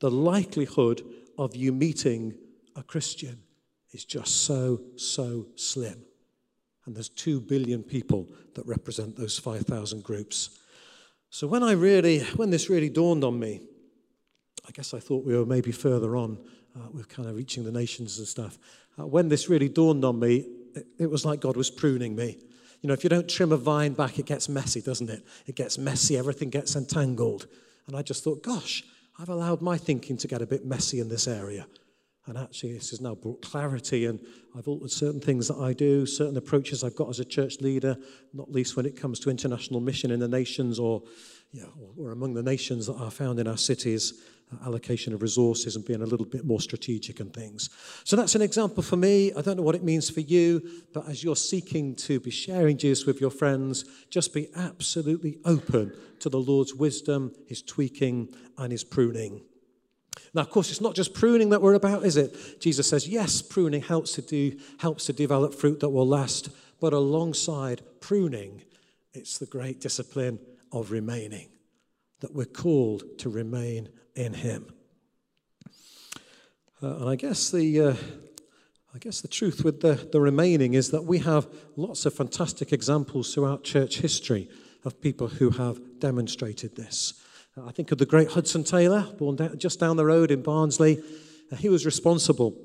the 0.00 0.10
likelihood 0.10 1.02
of 1.38 1.56
you 1.56 1.72
meeting 1.72 2.34
a 2.76 2.82
Christian 2.82 3.38
is 3.92 4.04
just 4.04 4.44
so, 4.44 4.80
so 4.96 5.46
slim. 5.56 6.04
And 6.86 6.94
there's 6.94 7.08
2 7.08 7.40
billion 7.40 7.82
people 7.82 8.28
that 8.54 8.66
represent 8.66 9.16
those 9.16 9.38
5,000 9.38 10.02
groups. 10.02 10.58
So 11.30 11.46
when 11.46 11.62
I 11.62 11.72
really, 11.72 12.20
when 12.36 12.50
this 12.50 12.68
really 12.68 12.90
dawned 12.90 13.24
on 13.24 13.38
me, 13.38 13.60
I 14.66 14.70
guess 14.72 14.94
I 14.94 14.98
thought 14.98 15.24
we 15.24 15.36
were 15.36 15.46
maybe 15.46 15.72
further 15.72 16.16
on 16.16 16.38
uh, 16.76 16.88
with 16.92 17.08
kind 17.08 17.28
of 17.28 17.36
reaching 17.36 17.64
the 17.64 17.72
nations 17.72 18.18
and 18.18 18.26
stuff. 18.26 18.58
Uh, 18.98 19.06
when 19.06 19.28
this 19.28 19.48
really 19.48 19.68
dawned 19.68 20.04
on 20.04 20.18
me, 20.18 20.46
it, 20.74 20.86
it 20.98 21.10
was 21.10 21.24
like 21.24 21.40
God 21.40 21.56
was 21.56 21.70
pruning 21.70 22.14
me. 22.14 22.38
You 22.84 22.88
know, 22.88 22.92
if 22.92 23.02
you 23.02 23.08
don't 23.08 23.26
trim 23.26 23.50
a 23.50 23.56
vine 23.56 23.94
back, 23.94 24.18
it 24.18 24.26
gets 24.26 24.46
messy, 24.46 24.82
doesn't 24.82 25.08
it? 25.08 25.24
It 25.46 25.54
gets 25.54 25.78
messy, 25.78 26.18
everything 26.18 26.50
gets 26.50 26.76
entangled. 26.76 27.46
And 27.86 27.96
I 27.96 28.02
just 28.02 28.22
thought, 28.22 28.42
gosh, 28.42 28.84
I've 29.18 29.30
allowed 29.30 29.62
my 29.62 29.78
thinking 29.78 30.18
to 30.18 30.28
get 30.28 30.42
a 30.42 30.46
bit 30.46 30.66
messy 30.66 31.00
in 31.00 31.08
this 31.08 31.26
area. 31.26 31.66
And 32.26 32.36
actually, 32.36 32.74
this 32.74 32.90
has 32.90 33.00
now 33.00 33.14
brought 33.14 33.40
clarity, 33.40 34.04
and 34.04 34.20
I've 34.54 34.68
altered 34.68 34.90
certain 34.90 35.18
things 35.18 35.48
that 35.48 35.56
I 35.56 35.72
do, 35.72 36.04
certain 36.04 36.36
approaches 36.36 36.84
I've 36.84 36.94
got 36.94 37.08
as 37.08 37.20
a 37.20 37.24
church 37.24 37.62
leader, 37.62 37.96
not 38.34 38.52
least 38.52 38.76
when 38.76 38.84
it 38.84 39.00
comes 39.00 39.18
to 39.20 39.30
international 39.30 39.80
mission 39.80 40.10
in 40.10 40.20
the 40.20 40.28
nations 40.28 40.78
or, 40.78 41.04
yeah, 41.52 41.64
or, 41.80 42.08
or 42.08 42.12
among 42.12 42.34
the 42.34 42.42
nations 42.42 42.86
that 42.88 42.96
are 42.96 43.10
found 43.10 43.38
in 43.38 43.48
our 43.48 43.56
cities, 43.56 44.22
allocation 44.64 45.12
of 45.12 45.22
resources 45.22 45.76
and 45.76 45.84
being 45.84 46.02
a 46.02 46.06
little 46.06 46.26
bit 46.26 46.44
more 46.44 46.60
strategic 46.60 47.20
and 47.20 47.32
things. 47.34 47.70
So 48.04 48.16
that's 48.16 48.34
an 48.34 48.42
example 48.42 48.82
for 48.82 48.96
me. 48.96 49.32
I 49.32 49.42
don't 49.42 49.56
know 49.56 49.62
what 49.62 49.74
it 49.74 49.82
means 49.82 50.10
for 50.10 50.20
you, 50.20 50.62
but 50.92 51.08
as 51.08 51.24
you're 51.24 51.36
seeking 51.36 51.94
to 51.96 52.20
be 52.20 52.30
sharing 52.30 52.78
Jesus 52.78 53.06
with 53.06 53.20
your 53.20 53.30
friends, 53.30 53.84
just 54.10 54.32
be 54.32 54.48
absolutely 54.54 55.38
open 55.44 55.92
to 56.20 56.28
the 56.28 56.38
Lord's 56.38 56.74
wisdom, 56.74 57.32
His 57.46 57.62
tweaking, 57.62 58.32
and 58.56 58.70
His 58.70 58.84
pruning. 58.84 59.42
Now, 60.32 60.42
of 60.42 60.50
course, 60.50 60.70
it's 60.70 60.80
not 60.80 60.94
just 60.94 61.14
pruning 61.14 61.50
that 61.50 61.62
we're 61.62 61.74
about, 61.74 62.04
is 62.04 62.16
it? 62.16 62.60
Jesus 62.60 62.88
says, 62.88 63.08
yes, 63.08 63.42
pruning 63.42 63.82
helps 63.82 64.12
to 64.12 64.22
do 64.22 64.58
helps 64.78 65.06
to 65.06 65.12
develop 65.12 65.54
fruit 65.54 65.80
that 65.80 65.88
will 65.88 66.06
last, 66.06 66.50
but 66.80 66.92
alongside 66.92 67.82
pruning, 68.00 68.62
it's 69.12 69.38
the 69.38 69.46
great 69.46 69.80
discipline 69.80 70.38
of 70.72 70.90
remaining. 70.90 71.48
That 72.20 72.34
we're 72.34 72.44
called 72.46 73.02
to 73.18 73.28
remain 73.28 73.88
in 74.14 74.34
Him. 74.34 74.72
Uh, 76.82 76.96
and 76.96 77.08
I 77.08 77.16
guess 77.16 77.50
the 77.50 77.80
uh, 77.80 77.94
I 78.94 78.98
guess 78.98 79.20
the 79.20 79.28
truth 79.28 79.64
with 79.64 79.80
the, 79.80 79.94
the 80.12 80.20
remaining 80.20 80.74
is 80.74 80.92
that 80.92 81.02
we 81.02 81.18
have 81.18 81.48
lots 81.74 82.06
of 82.06 82.14
fantastic 82.14 82.72
examples 82.72 83.34
throughout 83.34 83.64
church 83.64 83.98
history 83.98 84.48
of 84.84 85.00
people 85.00 85.26
who 85.26 85.50
have 85.50 85.80
demonstrated 85.98 86.76
this. 86.76 87.14
I 87.60 87.72
think 87.72 87.90
of 87.90 87.98
the 87.98 88.06
great 88.06 88.30
Hudson 88.30 88.62
Taylor, 88.62 89.02
born 89.18 89.36
just 89.58 89.80
down 89.80 89.96
the 89.96 90.04
road 90.04 90.30
in 90.30 90.42
Barnsley. 90.42 91.02
Uh, 91.50 91.56
he 91.56 91.68
was 91.68 91.84
responsible 91.84 92.56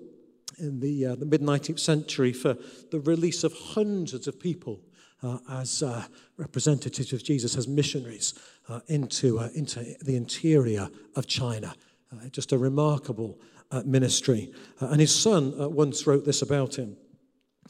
in 0.60 0.80
the, 0.80 1.06
uh, 1.08 1.16
the 1.16 1.26
mid 1.26 1.42
19th 1.42 1.80
century 1.80 2.34
for 2.34 2.58
the 2.92 3.00
release 3.00 3.44
of 3.44 3.54
hundreds 3.54 4.28
of 4.28 4.40
people 4.40 4.82
uh, 5.24 5.38
as 5.50 5.82
uh, 5.82 6.06
representatives 6.38 7.12
of 7.14 7.24
Jesus, 7.24 7.58
as 7.58 7.68
missionaries 7.68 8.34
uh, 8.36 8.59
Uh, 8.70 8.82
into, 8.86 9.40
uh, 9.40 9.50
into 9.56 9.80
the 10.04 10.16
interior 10.16 10.88
of 11.16 11.26
China. 11.26 11.74
Uh, 12.14 12.30
just 12.30 12.52
a 12.52 12.58
remarkable 12.58 13.40
uh, 13.72 13.82
ministry. 13.84 14.54
and 14.80 15.02
his 15.02 15.14
son 15.14 15.54
once 15.74 16.06
wrote 16.06 16.24
this 16.24 16.44
about 16.44 16.78
him. 16.78 16.96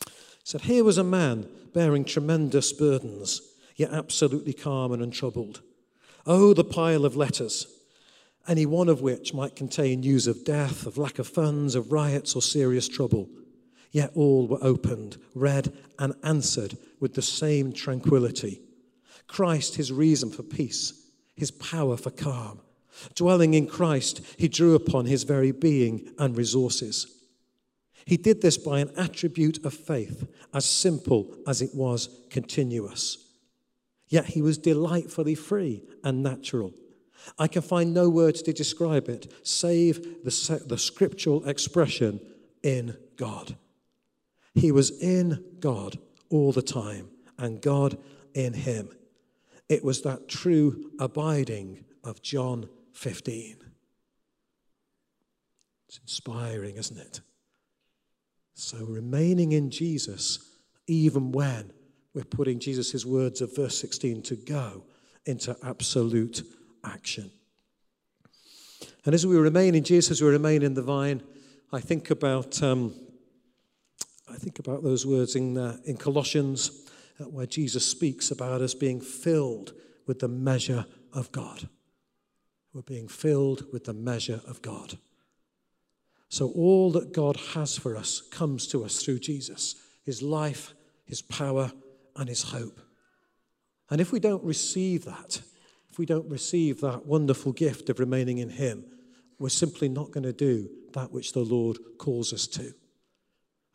He 0.06 0.12
said, 0.44 0.62
Here 0.62 0.84
was 0.84 0.98
a 0.98 1.04
man 1.06 1.48
bearing 1.74 2.04
tremendous 2.04 2.74
burdens, 2.74 3.42
yet 3.78 3.94
absolutely 3.94 4.52
calm 4.52 4.92
and 4.92 5.02
untroubled. 5.02 5.62
Oh, 6.26 6.54
the 6.54 6.66
pile 6.66 7.06
of 7.06 7.16
letters, 7.16 7.68
any 8.46 8.66
one 8.66 8.90
of 8.90 9.00
which 9.00 9.34
might 9.34 9.56
contain 9.56 10.02
news 10.02 10.28
of 10.28 10.44
death, 10.44 10.86
of 10.86 10.98
lack 10.98 11.18
of 11.18 11.30
funds, 11.30 11.76
of 11.76 11.94
riots, 11.94 12.36
or 12.36 12.42
serious 12.42 12.90
trouble. 12.90 13.30
Yet 13.92 14.12
all 14.16 14.50
were 14.50 14.62
opened, 14.62 15.16
read, 15.34 15.72
and 15.98 16.14
answered 16.26 16.78
with 17.00 17.14
the 17.14 17.22
same 17.22 17.72
tranquility. 17.72 18.64
Christ, 19.30 19.76
his 19.76 19.94
reason 19.94 20.32
for 20.32 20.44
peace, 20.44 20.92
his 21.36 21.52
power 21.52 21.96
for 21.96 22.10
calm. 22.10 22.60
Dwelling 23.16 23.54
in 23.54 23.68
Christ, 23.68 24.22
he 24.38 24.50
drew 24.50 24.76
upon 24.76 25.06
his 25.06 25.24
very 25.24 25.52
being 25.52 26.12
and 26.18 26.36
resources. 26.36 27.16
He 28.06 28.18
did 28.18 28.42
this 28.42 28.58
by 28.58 28.80
an 28.80 28.92
attribute 28.98 29.64
of 29.64 29.74
faith, 29.74 30.28
as 30.54 30.66
simple 30.66 31.34
as 31.48 31.62
it 31.62 31.74
was 31.74 32.10
continuous. 32.30 33.30
Yet 34.10 34.26
he 34.26 34.42
was 34.42 34.58
delightfully 34.58 35.36
free 35.36 35.84
and 36.04 36.24
natural. 36.24 36.74
I 37.38 37.48
can 37.48 37.62
find 37.62 37.94
no 37.94 38.10
words 38.10 38.42
to 38.42 38.54
describe 38.54 39.08
it 39.10 39.32
save 39.44 40.24
the, 40.24 40.64
the 40.66 40.78
scriptural 40.78 41.48
expression 41.48 42.20
in 42.64 42.98
God. 43.16 43.56
He 44.56 44.72
was 44.72 44.90
in 45.00 45.46
God 45.60 46.00
all 46.30 46.52
the 46.52 46.64
time, 46.64 47.10
and 47.38 47.62
God 47.62 47.98
in 48.34 48.54
him. 48.54 48.90
It 49.70 49.84
was 49.84 50.02
that 50.02 50.28
true 50.28 50.92
abiding 51.00 51.86
of 52.04 52.22
John 52.24 52.68
15. 52.94 53.58
It's 55.88 56.00
inspiring, 56.00 56.76
isn't 56.76 56.98
it? 56.98 57.22
So, 58.56 58.84
remaining 58.84 59.54
in 59.54 59.70
Jesus, 59.70 60.40
even 60.88 61.32
when 61.32 61.72
we're 62.14 62.26
putting 62.26 62.60
Jesus' 62.60 63.06
words 63.06 63.42
of 63.42 63.56
verse 63.56 63.78
16 63.80 64.24
to 64.24 64.36
go 64.36 64.84
into 65.26 65.56
absolute 65.64 66.44
action. 66.84 67.32
And 69.06 69.14
as 69.14 69.26
we 69.26 69.38
remain 69.38 69.76
in 69.76 69.84
Jesus, 69.84 70.12
as 70.12 70.22
we 70.22 70.30
remain 70.30 70.64
in 70.64 70.74
the 70.74 70.82
vine, 70.82 71.22
I 71.72 71.80
think 71.80 72.10
about, 72.10 72.62
um, 72.64 72.94
I 74.30 74.36
think 74.36 74.60
about 74.60 74.84
those 74.84 75.06
words 75.06 75.36
in, 75.36 75.58
uh, 75.58 75.78
in 75.86 75.98
Colossians 75.98 76.89
where 77.28 77.46
Jesus 77.46 77.86
speaks 77.86 78.32
about 78.32 78.62
us 78.62 78.74
being 78.74 79.02
filled 79.02 79.74
with 80.08 80.20
the 80.20 80.28
measure 80.28 80.86
of 81.14 81.32
God. 81.32 81.70
We're 82.74 82.82
being 82.82 83.08
filled 83.08 83.66
with 83.74 83.86
the 83.86 83.94
measure 83.94 84.42
of 84.48 84.62
God. 84.62 84.98
So 86.30 86.50
all 86.52 86.92
that 86.92 87.12
God 87.12 87.38
has 87.54 87.78
for 87.78 87.98
us 87.98 88.22
comes 88.22 88.68
to 88.68 88.86
us 88.86 89.04
through 89.04 89.20
Jesus 89.20 89.76
his 90.06 90.22
life, 90.24 90.74
his 91.06 91.22
power, 91.22 91.72
and 92.16 92.28
his 92.28 92.42
hope. 92.42 92.80
And 93.92 94.02
if 94.02 94.12
we 94.12 94.20
don't 94.20 94.44
receive 94.44 95.06
that, 95.06 95.42
if 95.92 96.00
we 96.00 96.06
don't 96.06 96.30
receive 96.30 96.82
that 96.82 97.06
wonderful 97.06 97.52
gift 97.52 97.90
of 97.90 98.00
remaining 98.00 98.40
in 98.40 98.50
him, 98.50 98.86
we're 99.38 99.50
simply 99.50 99.88
not 99.88 100.12
going 100.12 100.24
to 100.24 100.34
do 100.34 100.70
that 100.94 101.12
which 101.12 101.34
the 101.34 101.40
Lord 101.40 101.78
calls 101.98 102.34
us 102.34 102.48
to. 102.48 102.74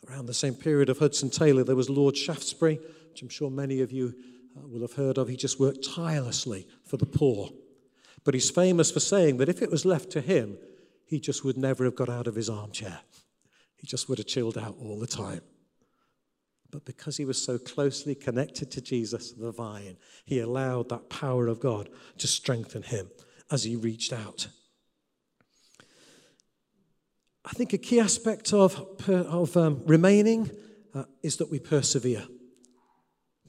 Around 0.08 0.26
the 0.26 0.34
same 0.34 0.54
period 0.54 0.88
of 0.88 0.98
Hudson 0.98 1.30
Taylor, 1.30 1.64
there 1.64 1.76
was 1.76 1.88
Lord 1.88 2.16
Shaftesbury, 2.16 2.78
which 3.14 3.22
I'm 3.22 3.28
sure 3.28 3.48
many 3.48 3.80
of 3.80 3.92
you 3.92 4.12
uh, 4.56 4.66
will 4.66 4.80
have 4.80 4.94
heard 4.94 5.18
of. 5.18 5.28
He 5.28 5.36
just 5.36 5.60
worked 5.60 5.88
tirelessly 5.94 6.66
for 6.84 6.96
the 6.96 7.06
poor. 7.06 7.48
But 8.24 8.34
he's 8.34 8.50
famous 8.50 8.90
for 8.90 8.98
saying 8.98 9.36
that 9.36 9.48
if 9.48 9.62
it 9.62 9.70
was 9.70 9.84
left 9.84 10.10
to 10.10 10.20
him, 10.20 10.58
he 11.06 11.20
just 11.20 11.44
would 11.44 11.56
never 11.56 11.84
have 11.84 11.94
got 11.94 12.08
out 12.08 12.26
of 12.26 12.34
his 12.34 12.50
armchair. 12.50 12.98
He 13.76 13.86
just 13.86 14.08
would 14.08 14.18
have 14.18 14.26
chilled 14.26 14.58
out 14.58 14.74
all 14.80 14.98
the 14.98 15.06
time. 15.06 15.42
But 16.72 16.84
because 16.84 17.16
he 17.16 17.24
was 17.24 17.40
so 17.40 17.56
closely 17.56 18.16
connected 18.16 18.72
to 18.72 18.80
Jesus, 18.80 19.30
the 19.30 19.52
vine, 19.52 19.96
he 20.24 20.40
allowed 20.40 20.88
that 20.88 21.08
power 21.08 21.46
of 21.46 21.60
God 21.60 21.88
to 22.18 22.26
strengthen 22.26 22.82
him 22.82 23.12
as 23.48 23.62
he 23.62 23.76
reached 23.76 24.12
out. 24.12 24.48
I 27.44 27.50
think 27.50 27.74
a 27.74 27.78
key 27.78 28.00
aspect 28.00 28.52
of, 28.52 28.98
of 29.08 29.56
um, 29.56 29.82
remaining 29.86 30.50
uh, 30.92 31.04
is 31.22 31.36
that 31.36 31.48
we 31.48 31.60
persevere. 31.60 32.24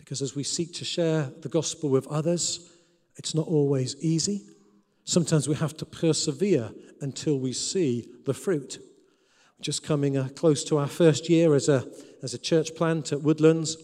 Because 0.05 0.21
as 0.21 0.35
we 0.35 0.43
seek 0.43 0.71
to 0.75 0.85
share 0.85 1.31
the 1.41 1.49
gospel 1.49 1.89
with 1.89 2.05
others, 2.07 2.71
it's 3.15 3.33
not 3.33 3.47
always 3.47 3.95
easy. 4.01 4.43
Sometimes 5.03 5.49
we 5.49 5.55
have 5.55 5.75
to 5.77 5.85
persevere 5.85 6.69
until 7.01 7.39
we 7.39 7.53
see 7.53 8.07
the 8.25 8.33
fruit. 8.33 8.79
Just 9.59 9.83
coming 9.83 10.15
uh, 10.15 10.29
close 10.35 10.63
to 10.65 10.77
our 10.77 10.87
first 10.87 11.27
year 11.27 11.55
as 11.55 11.69
a 11.69 11.85
as 12.21 12.35
a 12.35 12.37
church 12.37 12.75
plant 12.75 13.11
at 13.11 13.21
Woodlands. 13.21 13.77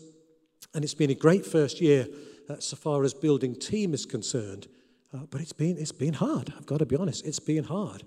And 0.73 0.83
it's 0.83 0.93
been 0.93 1.09
a 1.09 1.15
great 1.15 1.45
first 1.45 1.81
year 1.81 2.07
uh, 2.49 2.59
so 2.59 2.75
far 2.75 3.03
as 3.03 3.13
building 3.13 3.55
team 3.55 3.93
is 3.93 4.05
concerned. 4.05 4.67
Uh, 5.13 5.25
but 5.29 5.41
it's 5.41 5.53
been, 5.53 5.77
it's 5.77 5.91
been 5.91 6.13
hard. 6.13 6.53
I've 6.55 6.65
got 6.65 6.79
to 6.79 6.85
be 6.85 6.95
honest, 6.95 7.25
it's 7.25 7.39
been 7.39 7.63
hard. 7.63 8.03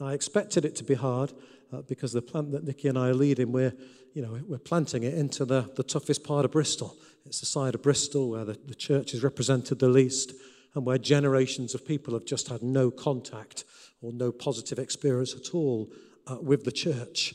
I 0.00 0.14
expected 0.14 0.64
it 0.64 0.74
to 0.76 0.84
be 0.84 0.94
hard 0.94 1.32
uh, 1.72 1.82
because 1.82 2.12
the 2.12 2.22
plant 2.22 2.52
that 2.52 2.64
Nikki 2.64 2.88
and 2.88 2.98
I 2.98 3.08
are 3.08 3.14
leading, 3.14 3.52
we're, 3.52 3.74
you 4.14 4.22
know, 4.22 4.38
we're 4.48 4.58
planting 4.58 5.02
it 5.02 5.14
into 5.14 5.44
the, 5.44 5.70
the 5.76 5.82
toughest 5.82 6.24
part 6.24 6.46
of 6.46 6.52
Bristol. 6.52 6.96
It's 7.26 7.40
the 7.40 7.46
side 7.46 7.74
of 7.74 7.82
Bristol 7.82 8.30
where 8.30 8.44
the, 8.44 8.58
the 8.66 8.74
church 8.74 9.14
is 9.14 9.22
represented 9.22 9.78
the 9.78 9.88
least 9.88 10.32
and 10.74 10.86
where 10.86 10.98
generations 10.98 11.74
of 11.74 11.86
people 11.86 12.14
have 12.14 12.24
just 12.24 12.48
had 12.48 12.62
no 12.62 12.90
contact 12.90 13.64
or 14.00 14.12
no 14.12 14.32
positive 14.32 14.78
experience 14.78 15.34
at 15.34 15.54
all 15.54 15.92
uh, 16.26 16.36
with 16.40 16.64
the 16.64 16.72
church. 16.72 17.34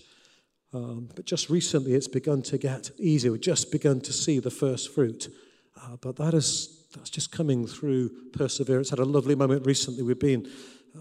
Um, 0.73 1.09
but 1.15 1.25
just 1.25 1.49
recently, 1.49 1.93
it's 1.93 2.07
begun 2.07 2.41
to 2.43 2.57
get 2.57 2.91
easier. 2.97 3.31
We've 3.31 3.41
just 3.41 3.71
begun 3.71 4.01
to 4.01 4.13
see 4.13 4.39
the 4.39 4.51
first 4.51 4.93
fruit. 4.93 5.29
Uh, 5.81 5.97
but 6.01 6.15
that 6.17 6.33
is, 6.33 6.85
that's 6.95 7.09
just 7.09 7.31
coming 7.31 7.67
through 7.67 8.09
perseverance. 8.33 8.89
Had 8.89 8.99
a 8.99 9.05
lovely 9.05 9.35
moment 9.35 9.65
recently. 9.65 10.03
We've 10.03 10.19
been 10.19 10.49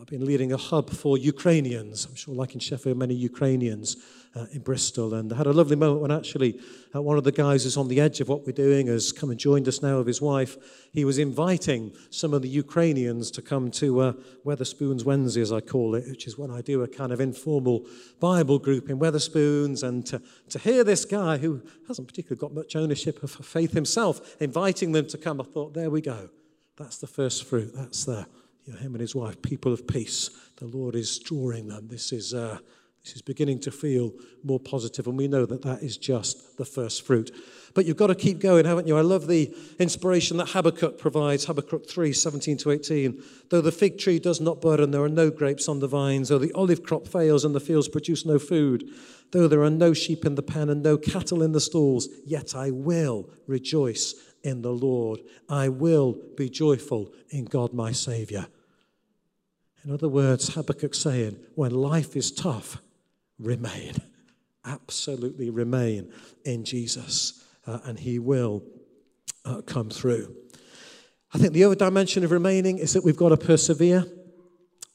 I've 0.00 0.06
been 0.06 0.24
leading 0.24 0.52
a 0.52 0.56
hub 0.56 0.90
for 0.90 1.16
Ukrainians. 1.16 2.06
I'm 2.06 2.16
sure, 2.16 2.34
like 2.34 2.54
in 2.54 2.60
Sheffield, 2.60 2.98
many 2.98 3.14
Ukrainians 3.14 3.96
uh, 4.34 4.46
in 4.52 4.60
Bristol. 4.60 5.14
And 5.14 5.32
I 5.32 5.36
had 5.36 5.46
a 5.46 5.52
lovely 5.52 5.76
moment 5.76 6.00
when 6.00 6.10
actually 6.10 6.60
uh, 6.94 7.00
one 7.00 7.16
of 7.16 7.22
the 7.22 7.32
guys 7.32 7.62
who's 7.62 7.76
on 7.76 7.86
the 7.88 8.00
edge 8.00 8.20
of 8.20 8.28
what 8.28 8.44
we're 8.44 8.52
doing 8.52 8.88
has 8.88 9.12
come 9.12 9.30
and 9.30 9.38
joined 9.38 9.68
us 9.68 9.82
now 9.82 9.98
with 9.98 10.08
his 10.08 10.20
wife. 10.20 10.56
He 10.92 11.04
was 11.04 11.18
inviting 11.18 11.92
some 12.10 12.34
of 12.34 12.42
the 12.42 12.48
Ukrainians 12.48 13.30
to 13.32 13.42
come 13.42 13.70
to 13.72 14.00
uh, 14.00 14.12
Wetherspoons 14.44 15.04
Wednesday, 15.04 15.42
as 15.42 15.52
I 15.52 15.60
call 15.60 15.94
it, 15.94 16.08
which 16.08 16.26
is 16.26 16.36
when 16.36 16.50
I 16.50 16.60
do 16.60 16.82
a 16.82 16.88
kind 16.88 17.12
of 17.12 17.20
informal 17.20 17.86
Bible 18.18 18.58
group 18.58 18.90
in 18.90 18.98
Wetherspoons. 18.98 19.84
And 19.84 20.04
to, 20.06 20.20
to 20.50 20.58
hear 20.58 20.82
this 20.82 21.04
guy 21.04 21.38
who 21.38 21.62
hasn't 21.86 22.08
particularly 22.08 22.40
got 22.40 22.52
much 22.52 22.74
ownership 22.74 23.22
of 23.22 23.30
faith 23.30 23.72
himself 23.72 24.36
inviting 24.40 24.90
them 24.90 25.06
to 25.06 25.18
come, 25.18 25.40
I 25.40 25.44
thought, 25.44 25.74
there 25.74 25.90
we 25.90 26.00
go. 26.00 26.30
That's 26.76 26.98
the 26.98 27.06
first 27.06 27.44
fruit. 27.44 27.70
That's 27.72 28.04
the, 28.04 28.26
you 28.64 28.72
know, 28.72 28.78
him 28.78 28.94
and 28.94 29.00
his 29.00 29.14
wife, 29.14 29.40
people 29.42 29.72
of 29.72 29.86
peace. 29.86 30.30
The 30.56 30.66
Lord 30.66 30.94
is 30.94 31.18
drawing 31.18 31.68
them. 31.68 31.88
This 31.88 32.12
is. 32.12 32.34
Uh, 32.34 32.58
this 33.04 33.16
is 33.16 33.22
beginning 33.22 33.60
to 33.60 33.70
feel 33.70 34.14
more 34.42 34.58
positive, 34.58 35.06
and 35.06 35.18
we 35.18 35.28
know 35.28 35.44
that 35.44 35.60
that 35.60 35.82
is 35.82 35.98
just 35.98 36.56
the 36.56 36.64
first 36.64 37.02
fruit. 37.02 37.30
But 37.74 37.84
you've 37.84 37.98
got 37.98 38.06
to 38.06 38.14
keep 38.14 38.40
going, 38.40 38.64
haven't 38.64 38.86
you? 38.86 38.96
I 38.96 39.02
love 39.02 39.26
the 39.26 39.54
inspiration 39.78 40.38
that 40.38 40.48
Habakkuk 40.48 40.96
provides, 40.96 41.44
Habakkuk 41.44 41.86
3 41.86 42.14
17 42.14 42.56
to 42.58 42.70
18. 42.70 43.22
Though 43.50 43.60
the 43.60 43.72
fig 43.72 43.98
tree 43.98 44.18
does 44.18 44.40
not 44.40 44.62
bud 44.62 44.80
and 44.80 44.94
there 44.94 45.02
are 45.02 45.10
no 45.10 45.28
grapes 45.28 45.68
on 45.68 45.80
the 45.80 45.86
vines, 45.86 46.30
though 46.30 46.38
the 46.38 46.52
olive 46.54 46.82
crop 46.82 47.06
fails 47.06 47.44
and 47.44 47.54
the 47.54 47.60
fields 47.60 47.88
produce 47.88 48.24
no 48.24 48.38
food, 48.38 48.88
though 49.32 49.48
there 49.48 49.62
are 49.62 49.70
no 49.70 49.92
sheep 49.92 50.24
in 50.24 50.34
the 50.34 50.42
pen 50.42 50.70
and 50.70 50.82
no 50.82 50.96
cattle 50.96 51.42
in 51.42 51.52
the 51.52 51.60
stalls, 51.60 52.08
yet 52.24 52.54
I 52.54 52.70
will 52.70 53.28
rejoice 53.46 54.14
in 54.42 54.62
the 54.62 54.72
Lord. 54.72 55.20
I 55.46 55.68
will 55.68 56.16
be 56.38 56.48
joyful 56.48 57.12
in 57.28 57.44
God 57.44 57.74
my 57.74 57.92
Savior. 57.92 58.46
In 59.84 59.92
other 59.92 60.08
words, 60.08 60.54
Habakkuk 60.54 60.94
saying, 60.94 61.36
when 61.54 61.70
life 61.70 62.16
is 62.16 62.32
tough, 62.32 62.78
remain. 63.38 63.94
Absolutely 64.64 65.50
remain 65.50 66.10
in 66.44 66.64
Jesus, 66.64 67.44
uh, 67.66 67.80
and 67.84 67.98
He 67.98 68.18
will 68.18 68.62
uh, 69.44 69.60
come 69.62 69.90
through. 69.90 70.34
I 71.34 71.38
think 71.38 71.52
the 71.52 71.64
other 71.64 71.74
dimension 71.74 72.24
of 72.24 72.30
remaining 72.30 72.78
is 72.78 72.94
that 72.94 73.04
we've 73.04 73.16
got 73.16 73.30
to 73.30 73.36
persevere. 73.36 74.06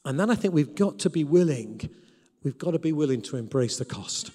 And 0.04 0.18
then 0.18 0.30
I 0.30 0.34
think 0.34 0.54
we've 0.54 0.74
got 0.74 0.98
to 1.00 1.10
be 1.10 1.22
willing, 1.22 1.88
we've 2.42 2.58
got 2.58 2.72
to 2.72 2.78
be 2.78 2.92
willing 2.92 3.20
to 3.22 3.36
embrace 3.36 3.76
the 3.76 3.84
cost. 3.84 4.30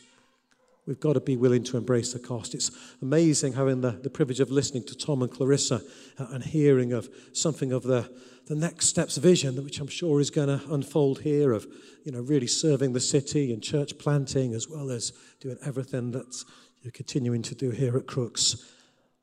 We've 0.88 1.00
got 1.00 1.14
to 1.14 1.20
be 1.20 1.36
willing 1.36 1.64
to 1.66 1.78
embrace 1.78 2.14
the 2.14 2.20
cost. 2.20 2.54
It's 2.54 2.70
amazing 3.02 3.54
having 3.54 3.82
the, 3.82 3.92
the 3.92 4.10
privilege 4.10 4.40
of 4.40 4.52
listening 4.52 4.84
to 4.86 4.96
Tom 4.96 5.24
and 5.24 5.32
Clarissa 5.32 5.82
uh, 6.20 6.28
and 6.30 6.44
hearing 6.44 6.94
of 6.94 7.10
something 7.34 7.72
of 7.72 7.84
the, 7.84 8.10
the 8.46 8.56
next 8.56 8.88
steps 8.88 9.18
vision, 9.18 9.64
which 9.64 9.80
I'm 9.80 9.88
sure 9.88 10.20
is 10.20 10.30
going 10.30 10.48
to 10.48 10.74
unfold 10.74 11.22
here, 11.22 11.54
of 11.54 11.66
you 12.04 12.12
know 12.12 12.22
really 12.22 12.46
serving 12.46 12.94
the 12.94 13.00
city 13.00 13.52
and 13.52 13.64
church 13.64 13.98
planting 13.98 14.54
as 14.54 14.70
well 14.70 14.92
as 14.92 15.12
doing 15.40 15.58
everything 15.66 16.12
that 16.12 16.44
you're 16.84 16.92
continuing 16.92 17.42
to 17.42 17.56
do 17.56 17.72
here 17.72 17.98
at 17.98 18.06
Crookes. 18.06 18.72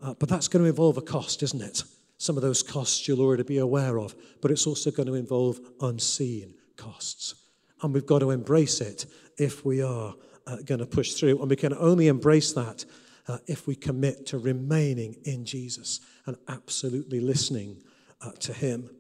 Uh, 0.01 0.15
but 0.15 0.29
that's 0.29 0.49
going 0.49 0.65
to 0.65 0.69
involve 0.69 0.97
a 0.97 1.03
cost, 1.03 1.45
isn't 1.45 1.63
it? 1.63 1.85
Some 2.19 2.37
of 2.37 2.43
those 2.43 2.63
costs 2.63 3.07
you'll 3.07 3.21
already 3.21 3.45
be 3.45 3.59
aware 3.59 3.99
of, 4.01 4.17
but 4.41 4.51
it's 4.51 4.67
also 4.67 4.91
going 4.91 5.07
to 5.07 5.15
involve 5.15 5.61
unseen 5.81 6.55
costs. 6.77 7.37
And 7.83 7.95
we've 7.95 8.07
got 8.07 8.19
to 8.19 8.31
embrace 8.31 8.81
it 8.81 9.07
if 9.39 9.65
we 9.65 9.81
are 9.81 10.15
uh, 10.47 10.57
going 10.65 10.81
to 10.81 10.87
push 10.87 11.13
through. 11.13 11.41
And 11.41 11.51
we 11.51 11.57
can 11.57 11.75
only 11.75 12.09
embrace 12.09 12.53
that 12.53 12.85
uh, 13.29 13.39
if 13.47 13.67
we 13.67 13.75
commit 13.75 14.27
to 14.27 14.39
remaining 14.39 15.17
in 15.25 15.45
Jesus 15.45 16.01
and 16.27 16.37
absolutely 16.49 17.21
listening 17.21 17.77
uh, 18.21 18.33
to 18.41 18.53
Him. 18.53 18.91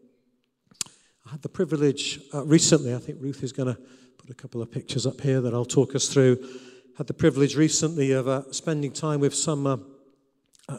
I 1.27 1.31
had 1.31 1.43
the 1.43 1.49
privilege 1.49 2.21
uh, 2.35 2.45
recently, 2.45 2.95
I 2.95 2.99
think 2.99 3.19
Ruth 3.21 3.43
is 3.43 3.53
going 3.53 3.75
to 3.75 3.81
put 4.19 4.31
a 4.31 4.35
couple 4.35 4.63
of 4.63 4.71
pictures 4.71 5.07
up 5.07 5.21
here 5.21 5.41
that 5.41 5.55
I'll 5.55 5.65
talk 5.65 5.95
us 5.95 6.09
through. 6.09 6.39
Had 6.99 7.07
the 7.07 7.15
privilege 7.15 7.57
recently 7.57 8.13
of 8.13 8.29
uh, 8.29 8.51
spending 8.53 8.93
time 8.93 9.21
with 9.21 9.35
some, 9.35 9.67
uh, 9.67 9.77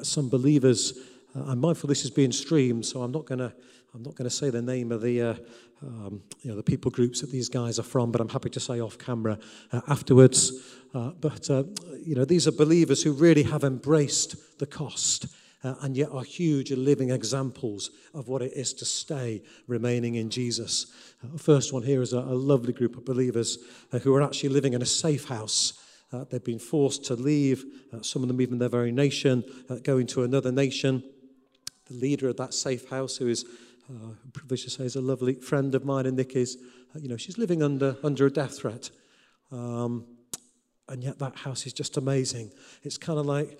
some 0.03 0.29
believers. 0.29 0.93
Uh, 1.35 1.43
I'm 1.45 1.59
mindful 1.59 1.87
this 1.87 2.05
is 2.05 2.11
being 2.11 2.31
streamed, 2.31 2.85
so 2.85 3.01
I'm 3.01 3.11
not 3.11 3.25
going 3.25 3.39
to 3.39 3.53
I'm 3.95 4.01
not 4.01 4.15
going 4.15 4.27
to 4.27 4.35
say 4.35 4.49
the 4.49 4.61
name 4.61 4.91
of 4.91 5.03
the, 5.03 5.21
uh, 5.21 5.35
um, 5.83 6.23
you 6.41 6.49
know, 6.49 6.55
the 6.55 6.63
people 6.63 6.89
groups 6.89 7.21
that 7.21 7.29
these 7.29 7.47
guys 7.47 7.77
are 7.77 7.83
from, 7.83 8.11
but 8.11 8.21
I'm 8.21 8.29
happy 8.29 8.49
to 8.49 8.59
say 8.59 8.81
off 8.81 8.97
camera 8.97 9.37
uh, 9.71 9.81
afterwards. 9.87 10.51
Uh, 10.95 11.11
but, 11.11 11.47
uh, 11.51 11.65
you 12.03 12.15
know, 12.15 12.25
these 12.25 12.47
are 12.47 12.51
believers 12.51 13.03
who 13.03 13.11
really 13.11 13.43
have 13.43 13.63
embraced 13.63 14.57
the 14.57 14.65
cost 14.65 15.27
uh, 15.63 15.75
and 15.81 15.95
yet 15.95 16.09
are 16.11 16.23
huge 16.23 16.71
living 16.71 17.11
examples 17.11 17.91
of 18.15 18.27
what 18.27 18.41
it 18.41 18.53
is 18.53 18.73
to 18.73 18.85
stay 18.85 19.43
remaining 19.67 20.15
in 20.15 20.31
Jesus. 20.31 20.87
The 21.21 21.37
first 21.37 21.71
one 21.71 21.83
here 21.83 22.01
is 22.01 22.13
a, 22.13 22.17
a 22.17 22.33
lovely 22.33 22.73
group 22.73 22.97
of 22.97 23.05
believers 23.05 23.59
who 24.01 24.15
are 24.15 24.23
actually 24.23 24.49
living 24.49 24.73
in 24.73 24.81
a 24.81 24.87
safe 24.87 25.25
house. 25.25 25.73
Uh, 26.11 26.25
they've 26.31 26.43
been 26.43 26.59
forced 26.59 27.05
to 27.05 27.15
leave, 27.15 27.63
uh, 27.93 28.01
some 28.01 28.23
of 28.23 28.27
them 28.27 28.41
even 28.41 28.57
their 28.57 28.69
very 28.69 28.91
nation, 28.91 29.43
uh, 29.69 29.75
going 29.83 30.07
to 30.07 30.23
another 30.23 30.51
nation. 30.51 31.03
The 31.85 31.95
leader 31.95 32.29
of 32.29 32.37
that 32.37 32.53
safe 32.53 32.89
house, 32.89 33.17
who 33.17 33.27
is 33.27 33.45
uh, 33.89 34.13
privileged 34.31 34.63
to 34.63 34.69
say 34.69 34.85
is 34.85 34.95
a 34.95 35.01
lovely 35.01 35.35
friend 35.35 35.75
of 35.75 35.85
mine 35.85 36.05
and 36.05 36.15
Nikki's, 36.15 36.57
you 36.95 37.09
know, 37.09 37.17
she's 37.17 37.37
living 37.37 37.61
under, 37.61 37.97
under 38.03 38.25
a 38.25 38.31
death 38.31 38.59
threat. 38.59 38.89
Um, 39.51 40.05
and 40.89 41.03
yet 41.03 41.19
that 41.19 41.35
house 41.35 41.65
is 41.65 41.73
just 41.73 41.97
amazing. 41.97 42.51
It's 42.83 42.97
kind 42.97 43.19
of 43.19 43.25
like 43.25 43.59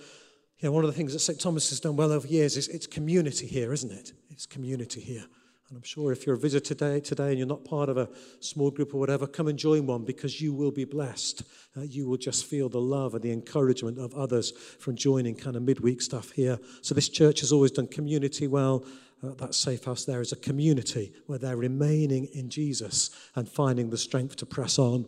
you 0.59 0.69
know, 0.69 0.71
one 0.71 0.85
of 0.85 0.89
the 0.89 0.95
things 0.95 1.13
that 1.13 1.19
St. 1.19 1.39
Thomas 1.39 1.69
has 1.69 1.79
done 1.79 1.97
well 1.97 2.11
over 2.11 2.27
years 2.27 2.55
is 2.55 2.69
it's 2.69 2.87
community 2.87 3.47
here, 3.47 3.73
isn't 3.73 3.91
it? 3.91 4.13
It's 4.29 4.45
community 4.45 5.01
here. 5.01 5.25
And 5.73 5.79
I'm 5.79 5.87
sure 5.87 6.11
if 6.11 6.27
you're 6.27 6.35
a 6.35 6.39
visitor 6.39 6.75
today, 6.75 6.99
today 6.99 7.29
and 7.29 7.39
you're 7.39 7.47
not 7.47 7.65
part 7.65 7.89
of 7.89 7.97
a 7.97 8.07
small 8.41 8.69
group 8.69 8.93
or 8.93 8.99
whatever, 8.99 9.25
come 9.25 9.47
and 9.47 9.57
join 9.57 9.87
one 9.87 10.03
because 10.03 10.39
you 10.39 10.53
will 10.53 10.69
be 10.69 10.85
blessed. 10.85 11.41
Uh, 11.75 11.81
you 11.81 12.07
will 12.07 12.17
just 12.17 12.45
feel 12.45 12.69
the 12.69 12.79
love 12.79 13.15
and 13.15 13.23
the 13.23 13.31
encouragement 13.31 13.97
of 13.97 14.13
others 14.13 14.51
from 14.51 14.95
joining 14.95 15.33
kind 15.33 15.55
of 15.55 15.63
midweek 15.63 15.99
stuff 15.99 16.29
here. 16.29 16.59
So 16.83 16.93
this 16.93 17.09
church 17.09 17.39
has 17.39 17.51
always 17.51 17.71
done 17.71 17.87
community 17.87 18.45
well. 18.45 18.85
Uh, 19.23 19.33
that 19.33 19.55
safe 19.55 19.85
house 19.85 20.05
there 20.05 20.21
is 20.21 20.31
a 20.31 20.35
community 20.35 21.11
where 21.25 21.39
they're 21.39 21.57
remaining 21.57 22.25
in 22.35 22.51
Jesus 22.51 23.09
and 23.35 23.49
finding 23.49 23.89
the 23.89 23.97
strength 23.97 24.35
to 24.35 24.45
press 24.45 24.77
on. 24.77 25.07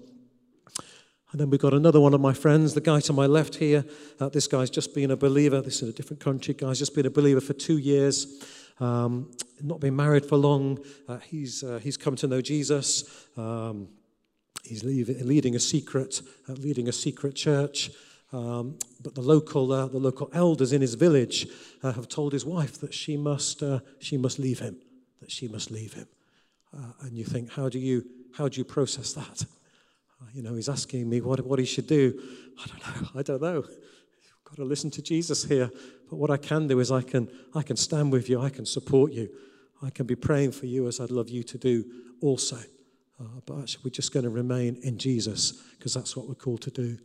And 1.32 1.40
then 1.40 1.52
we've 1.52 1.62
got 1.62 1.76
another 1.76 2.00
one 2.00 2.16
of 2.16 2.22
my 2.22 2.34
friends, 2.34 2.74
the 2.74 2.82
guy 2.82 3.02
to 3.02 3.14
my 3.14 3.28
left 3.28 3.54
here. 3.54 3.86
Uh, 4.20 4.30
this 4.30 4.48
guy's 4.48 4.72
just 4.72 4.96
been 4.96 5.12
a 5.12 5.16
believer. 5.16 5.62
This 5.62 5.84
is 5.84 5.90
a 5.90 5.94
different 5.94 6.22
country. 6.22 6.56
Guy's 6.56 6.80
just 6.80 6.96
been 6.96 7.06
a 7.06 7.12
believer 7.12 7.42
for 7.42 7.54
two 7.54 7.78
years. 7.78 8.44
Um, 8.80 9.32
not 9.62 9.80
been 9.80 9.96
married 9.96 10.26
for 10.26 10.38
long. 10.38 10.80
Uh, 11.08 11.18
he's, 11.20 11.64
uh, 11.64 11.80
he's 11.82 11.98
come 11.98 12.16
to 12.18 12.28
know 12.28 12.42
Jesus. 12.42 13.28
Um, 13.38 13.88
he's 14.64 14.84
leading 14.84 15.56
a 15.56 15.60
secret, 15.60 16.22
uh, 16.50 16.54
leading 16.54 16.88
a 16.88 16.92
secret 16.92 17.36
church. 17.36 17.92
Um, 18.34 18.78
but 19.02 19.16
the 19.16 19.22
local, 19.22 19.72
uh, 19.72 19.88
the 19.88 20.00
local 20.00 20.30
elders 20.34 20.74
in 20.74 20.82
his 20.82 20.96
village 20.96 21.48
uh, 21.84 21.94
have 21.94 22.10
told 22.10 22.34
his 22.34 22.46
wife 22.46 22.80
that 22.82 22.94
she 22.94 23.16
must, 23.16 23.64
she 24.00 24.18
must 24.18 24.40
leave 24.40 24.60
him. 24.60 24.78
That 25.22 25.32
she 25.32 25.48
must 25.48 25.72
leave 25.72 25.94
him. 25.94 26.08
and 27.02 27.18
you 27.18 27.24
think, 27.24 27.52
how 27.52 27.70
do 27.70 27.80
you, 27.80 28.06
how 28.34 28.50
do 28.50 28.58
you 28.58 28.66
process 28.66 29.14
that? 29.14 29.46
You 30.34 30.42
know, 30.44 30.56
he's 30.56 30.68
asking 30.68 31.10
me 31.10 31.22
what, 31.22 31.46
what 31.46 31.60
he 31.60 31.66
should 31.66 31.88
do. 31.88 32.22
I 32.62 32.68
don't 32.68 33.02
know. 33.02 33.10
I 33.20 33.24
don't 33.24 33.42
know. 33.42 33.64
You've 33.64 34.44
got 34.44 34.56
to 34.58 34.66
listen 34.66 34.92
to 34.92 35.02
Jesus 35.02 35.46
here. 35.46 35.72
But 36.10 36.18
what 36.18 36.32
I 36.32 36.38
can 36.38 36.68
do 36.68 36.80
is 36.80 36.92
I 36.92 37.02
can, 37.02 37.30
I 37.54 37.64
can 37.64 37.78
stand 37.78 38.12
with 38.12 38.30
you. 38.30 38.42
I 38.42 38.50
can 38.50 38.66
support 38.66 39.12
you. 39.12 39.30
I 39.82 39.90
can 39.90 40.06
be 40.06 40.16
praying 40.16 40.52
for 40.52 40.66
you 40.66 40.88
as 40.88 41.00
I'd 41.00 41.12
love 41.12 41.30
you 41.30 41.44
to 41.44 41.58
do 41.58 41.86
also. 42.22 42.58
Uh, 43.20 43.24
but 43.46 43.60
actually, 43.60 43.82
we're 43.86 43.92
just 43.92 44.14
going 44.14 44.24
to 44.24 44.30
remain 44.30 44.78
in 44.84 44.98
Jesus 44.98 45.52
because 45.78 45.94
that's 45.94 46.16
what 46.16 46.28
we're 46.28 46.36
called 46.36 46.62
to 46.64 46.72
do. 46.72 46.98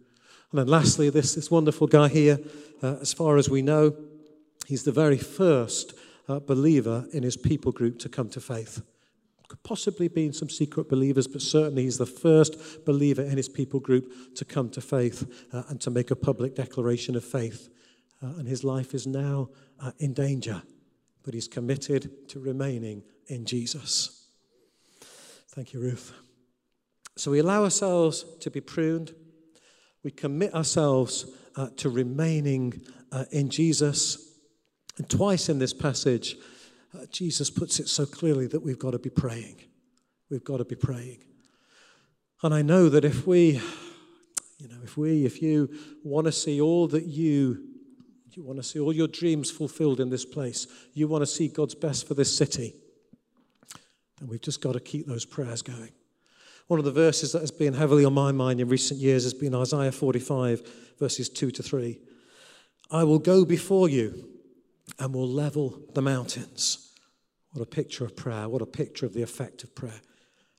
And 0.50 0.58
then 0.58 0.66
lastly, 0.66 1.10
this, 1.10 1.34
this 1.34 1.50
wonderful 1.50 1.86
guy 1.86 2.08
here, 2.08 2.38
uh, 2.82 2.96
as 3.00 3.12
far 3.12 3.36
as 3.36 3.48
we 3.48 3.62
know, 3.62 3.94
he's 4.66 4.82
the 4.82 4.92
very 4.92 5.18
first 5.18 5.94
uh, 6.28 6.40
believer 6.40 7.06
in 7.12 7.22
his 7.22 7.36
people 7.36 7.72
group 7.72 7.98
to 8.00 8.08
come 8.08 8.28
to 8.30 8.40
faith 8.40 8.82
could 9.50 9.62
possibly 9.64 10.06
be 10.06 10.30
some 10.30 10.48
secret 10.48 10.88
believers, 10.88 11.26
but 11.26 11.42
certainly 11.42 11.82
he's 11.82 11.98
the 11.98 12.06
first 12.06 12.84
believer 12.84 13.22
in 13.22 13.36
his 13.36 13.48
people 13.48 13.80
group 13.80 14.36
to 14.36 14.44
come 14.44 14.70
to 14.70 14.80
faith 14.80 15.48
uh, 15.52 15.64
and 15.68 15.80
to 15.80 15.90
make 15.90 16.12
a 16.12 16.16
public 16.16 16.54
declaration 16.54 17.16
of 17.16 17.24
faith. 17.24 17.68
Uh, 18.22 18.38
and 18.38 18.46
his 18.46 18.64
life 18.64 18.94
is 18.94 19.06
now 19.06 19.48
uh, 19.80 19.92
in 19.98 20.12
danger, 20.12 20.62
but 21.22 21.34
he's 21.34 21.48
committed 21.48 22.28
to 22.28 22.38
remaining 22.38 23.02
in 23.28 23.44
Jesus. 23.44 24.26
Thank 25.48 25.72
you, 25.72 25.80
Ruth. 25.80 26.12
So 27.16 27.30
we 27.30 27.38
allow 27.38 27.64
ourselves 27.64 28.24
to 28.40 28.50
be 28.50 28.60
pruned, 28.60 29.14
we 30.02 30.10
commit 30.10 30.54
ourselves 30.54 31.26
uh, 31.56 31.68
to 31.76 31.90
remaining 31.90 32.80
uh, 33.12 33.24
in 33.30 33.50
Jesus. 33.50 34.38
And 34.96 35.08
twice 35.08 35.48
in 35.48 35.58
this 35.58 35.74
passage, 35.74 36.36
uh, 36.94 37.06
Jesus 37.10 37.50
puts 37.50 37.80
it 37.80 37.88
so 37.88 38.06
clearly 38.06 38.46
that 38.48 38.60
we've 38.60 38.78
got 38.78 38.92
to 38.92 38.98
be 38.98 39.10
praying. 39.10 39.60
We've 40.30 40.44
got 40.44 40.58
to 40.58 40.64
be 40.64 40.76
praying. 40.76 41.18
And 42.42 42.54
I 42.54 42.62
know 42.62 42.88
that 42.88 43.04
if 43.04 43.26
we, 43.26 43.60
you 44.58 44.68
know, 44.68 44.78
if 44.82 44.96
we, 44.96 45.26
if 45.26 45.42
you 45.42 45.68
want 46.02 46.26
to 46.26 46.32
see 46.32 46.60
all 46.60 46.88
that 46.88 47.04
you, 47.04 47.69
you 48.36 48.42
want 48.42 48.58
to 48.58 48.62
see 48.62 48.78
all 48.78 48.92
your 48.92 49.08
dreams 49.08 49.50
fulfilled 49.50 50.00
in 50.00 50.10
this 50.10 50.24
place, 50.24 50.66
you 50.94 51.08
want 51.08 51.22
to 51.22 51.26
see 51.26 51.48
God's 51.48 51.74
best 51.74 52.06
for 52.06 52.14
this 52.14 52.36
city, 52.36 52.74
And 54.20 54.28
we've 54.28 54.42
just 54.42 54.60
got 54.60 54.72
to 54.72 54.80
keep 54.80 55.06
those 55.06 55.24
prayers 55.24 55.62
going. 55.62 55.90
One 56.66 56.78
of 56.78 56.84
the 56.84 56.92
verses 56.92 57.32
that 57.32 57.40
has 57.40 57.50
been 57.50 57.74
heavily 57.74 58.04
on 58.04 58.14
my 58.14 58.30
mind 58.30 58.60
in 58.60 58.68
recent 58.68 59.00
years 59.00 59.24
has 59.24 59.34
been 59.34 59.54
Isaiah 59.54 59.90
45, 59.90 60.94
verses 60.98 61.28
2 61.28 61.50
to 61.50 61.62
3. 61.62 61.98
I 62.90 63.04
will 63.04 63.18
go 63.18 63.44
before 63.44 63.88
you 63.88 64.28
and 64.98 65.14
will 65.14 65.28
level 65.28 65.80
the 65.94 66.02
mountains. 66.02 66.92
What 67.52 67.62
a 67.62 67.66
picture 67.66 68.04
of 68.04 68.14
prayer. 68.14 68.48
What 68.48 68.62
a 68.62 68.66
picture 68.66 69.06
of 69.06 69.14
the 69.14 69.22
effect 69.22 69.64
of 69.64 69.74
prayer. 69.74 70.00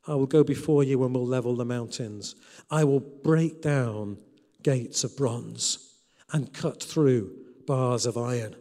I 0.08 0.16
will 0.16 0.26
go 0.26 0.44
before 0.44 0.84
you 0.84 1.04
and 1.06 1.14
will 1.14 1.26
level 1.26 1.56
the 1.56 1.64
mountains. 1.64 2.36
I 2.70 2.84
will 2.84 3.00
break 3.00 3.62
down 3.62 4.18
gates 4.64 5.04
of 5.04 5.16
bronze 5.16 5.94
and 6.34 6.54
cut 6.54 6.82
through 6.82 7.41
bars 7.72 8.06
of 8.06 8.18
iron. 8.18 8.54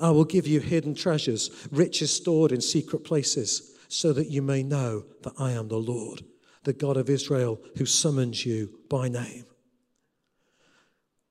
I 0.00 0.10
will 0.10 0.24
give 0.24 0.46
you 0.46 0.58
hidden 0.58 0.94
treasures, 0.94 1.50
riches 1.70 2.10
stored 2.10 2.50
in 2.50 2.62
secret 2.62 3.00
places, 3.00 3.76
so 3.88 4.14
that 4.14 4.30
you 4.30 4.40
may 4.40 4.62
know 4.62 5.04
that 5.20 5.34
I 5.38 5.50
am 5.50 5.68
the 5.68 5.76
Lord, 5.76 6.22
the 6.64 6.72
God 6.72 6.96
of 6.96 7.10
Israel, 7.10 7.60
who 7.76 7.84
summons 7.84 8.46
you 8.46 8.80
by 8.88 9.08
name. 9.08 9.44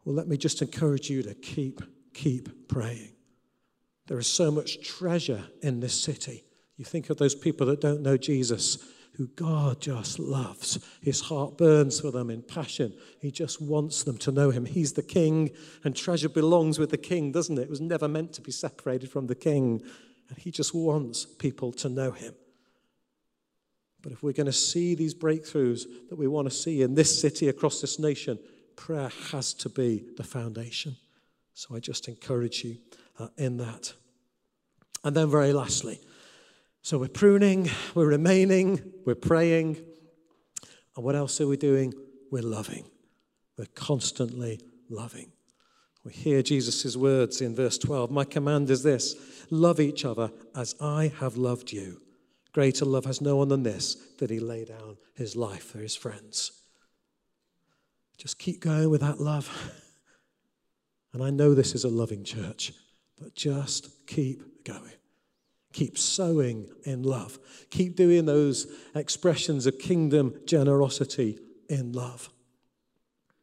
Well, 0.06 0.14
let 0.14 0.28
me 0.28 0.38
just 0.38 0.62
encourage 0.62 1.10
you 1.10 1.24
to 1.24 1.34
keep, 1.34 1.82
keep 2.14 2.68
praying. 2.68 3.14
There 4.06 4.20
is 4.20 4.28
so 4.28 4.52
much 4.52 4.88
treasure 4.88 5.44
in 5.64 5.80
this 5.80 6.00
city. 6.00 6.44
You 6.78 6.86
think 6.86 7.10
of 7.10 7.18
those 7.18 7.34
people 7.34 7.66
that 7.66 7.82
don't 7.82 8.04
know 8.04 8.16
Jesus 8.16 8.78
who 9.14 9.28
God 9.28 9.82
just 9.82 10.20
loves. 10.20 10.80
His 11.02 11.22
heart 11.22 11.58
burns 11.58 12.00
for 12.00 12.12
them 12.12 12.30
in 12.30 12.42
passion. 12.42 12.94
He 13.20 13.32
just 13.32 13.62
wants 13.62 14.04
them 14.04 14.18
to 14.20 14.32
know 14.32 14.52
Him. 14.52 14.66
He's 14.66 14.94
the 14.94 15.04
King, 15.04 15.52
and 15.84 15.96
treasure 15.96 16.30
belongs 16.30 16.80
with 16.80 16.92
the 16.92 16.98
King, 16.98 17.32
doesn't 17.32 17.58
it? 17.58 17.64
It 17.64 17.70
was 17.70 17.82
never 17.82 18.08
meant 18.08 18.34
to 18.34 18.42
be 18.42 18.52
separated 18.52 19.12
from 19.12 19.28
the 19.28 19.36
King. 19.36 19.84
And 20.30 20.38
He 20.38 20.52
just 20.52 20.74
wants 20.74 21.26
people 21.26 21.72
to 21.74 21.90
know 21.90 22.12
Him. 22.12 22.34
But 24.02 24.12
if 24.12 24.24
we're 24.24 24.34
going 24.34 24.48
to 24.48 24.54
see 24.54 24.96
these 24.96 25.14
breakthroughs 25.14 25.84
that 26.10 26.16
we 26.18 26.28
want 26.28 26.50
to 26.50 26.56
see 26.56 26.82
in 26.82 26.96
this 26.96 27.22
city, 27.22 27.50
across 27.50 27.82
this 27.82 28.00
nation, 28.00 28.40
prayer 28.76 29.12
has 29.32 29.54
to 29.56 29.70
be 29.70 30.06
the 30.18 30.24
foundation. 30.24 30.96
So 31.54 31.76
I 31.76 31.80
just 31.80 32.08
encourage 32.08 32.64
you 32.64 32.78
uh, 33.20 33.28
in 33.38 33.58
that. 33.58 33.94
And 35.04 35.16
then, 35.16 35.30
very 35.30 35.54
lastly, 35.54 36.00
so 36.82 36.98
we're 36.98 37.08
pruning, 37.08 37.70
we're 37.94 38.08
remaining, 38.08 38.82
we're 39.06 39.16
praying. 39.16 39.78
And 40.96 41.06
what 41.06 41.16
else 41.16 41.40
are 41.40 41.48
we 41.48 41.58
doing? 41.58 41.94
We're 42.32 42.42
loving. 42.42 42.86
We're 43.58 43.66
constantly 43.76 44.60
loving. 44.90 45.32
We 46.04 46.14
hear 46.14 46.42
Jesus' 46.42 46.98
words 46.98 47.42
in 47.42 47.56
verse 47.56 47.78
12 47.78 48.10
My 48.10 48.24
command 48.24 48.70
is 48.70 48.82
this 48.82 49.16
love 49.52 49.80
each 49.80 50.06
other 50.06 50.32
as 50.56 50.76
I 50.82 51.12
have 51.20 51.38
loved 51.38 51.72
you. 51.72 52.02
Greater 52.54 52.86
love 52.86 53.06
has 53.06 53.22
no 53.22 53.38
one 53.38 53.50
than 53.50 53.64
this, 53.64 53.96
that 54.18 54.30
he 54.30 54.40
lay 54.40 54.66
down 54.66 54.98
his 55.16 55.36
life 55.36 55.64
for 55.64 55.78
his 55.78 55.96
friends. 55.96 56.52
Just 58.18 58.40
keep 58.40 58.60
going 58.60 58.90
with 58.90 59.02
that 59.02 59.20
love. 59.20 59.50
And 61.14 61.24
I 61.24 61.30
know 61.30 61.54
this 61.54 61.76
is 61.76 61.84
a 61.84 61.90
loving 61.90 62.24
church, 62.24 62.74
but 63.20 63.36
just 63.36 64.08
keep 64.08 64.64
going. 64.66 64.94
Keep 65.74 65.98
sowing 65.98 66.70
in 66.84 67.04
love. 67.04 67.40
Keep 67.70 67.96
doing 67.96 68.26
those 68.26 68.68
expressions 68.96 69.66
of 69.66 69.80
kingdom 69.80 70.34
generosity 70.46 71.40
in 71.70 71.94
love. 71.94 72.30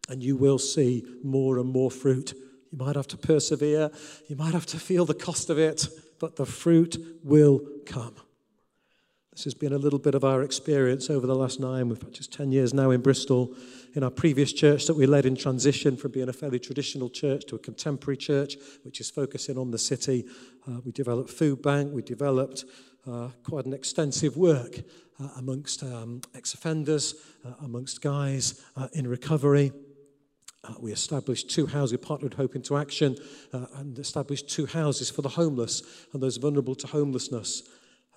And 0.08 0.22
you 0.22 0.36
will 0.36 0.58
see 0.58 1.04
more 1.22 1.58
and 1.58 1.68
more 1.68 1.90
fruit. 1.90 2.34
You 2.70 2.78
might 2.78 2.96
have 2.96 3.08
to 3.08 3.16
persevere, 3.16 3.90
you 4.26 4.36
might 4.36 4.52
have 4.52 4.66
to 4.66 4.78
feel 4.78 5.04
the 5.04 5.14
cost 5.14 5.48
of 5.48 5.58
it, 5.58 5.88
but 6.18 6.36
the 6.36 6.46
fruit 6.46 6.96
will 7.22 7.60
come. 7.86 8.14
This 9.38 9.44
has 9.44 9.54
been 9.54 9.72
a 9.72 9.78
little 9.78 10.00
bit 10.00 10.16
of 10.16 10.24
our 10.24 10.42
experience 10.42 11.10
over 11.10 11.24
the 11.24 11.36
last 11.36 11.60
nine, 11.60 11.88
we've 11.88 12.02
had 12.02 12.12
just 12.12 12.32
10 12.32 12.50
years 12.50 12.74
now 12.74 12.90
in 12.90 13.00
Bristol. 13.00 13.54
In 13.94 14.02
our 14.02 14.10
previous 14.10 14.52
church 14.52 14.86
that 14.86 14.96
we 14.96 15.06
led 15.06 15.26
in 15.26 15.36
transition 15.36 15.96
from 15.96 16.10
being 16.10 16.28
a 16.28 16.32
fairly 16.32 16.58
traditional 16.58 17.08
church 17.08 17.44
to 17.46 17.54
a 17.54 17.58
contemporary 17.60 18.16
church, 18.16 18.56
which 18.82 19.00
is 19.00 19.10
focusing 19.10 19.56
on 19.56 19.70
the 19.70 19.78
city, 19.78 20.24
uh, 20.66 20.80
we 20.84 20.90
developed 20.90 21.30
food 21.30 21.62
bank, 21.62 21.92
we 21.92 22.02
developed 22.02 22.64
uh, 23.06 23.28
quite 23.44 23.64
an 23.64 23.74
extensive 23.74 24.36
work 24.36 24.80
uh, 25.20 25.28
amongst 25.36 25.84
um, 25.84 26.20
ex-offenders, 26.34 27.14
uh, 27.46 27.52
amongst 27.62 28.02
guys 28.02 28.60
uh, 28.74 28.88
in 28.94 29.06
recovery. 29.06 29.70
Uh, 30.64 30.74
we 30.80 30.90
established 30.90 31.48
two 31.48 31.66
houses, 31.66 31.92
we 31.92 31.98
partnered 31.98 32.34
Hope 32.34 32.56
into 32.56 32.76
Action 32.76 33.16
and 33.52 33.96
established 34.00 34.48
two 34.48 34.66
houses 34.66 35.10
for 35.10 35.22
the 35.22 35.28
homeless 35.28 35.84
and 36.12 36.20
those 36.20 36.38
vulnerable 36.38 36.74
to 36.74 36.88
homelessness. 36.88 37.62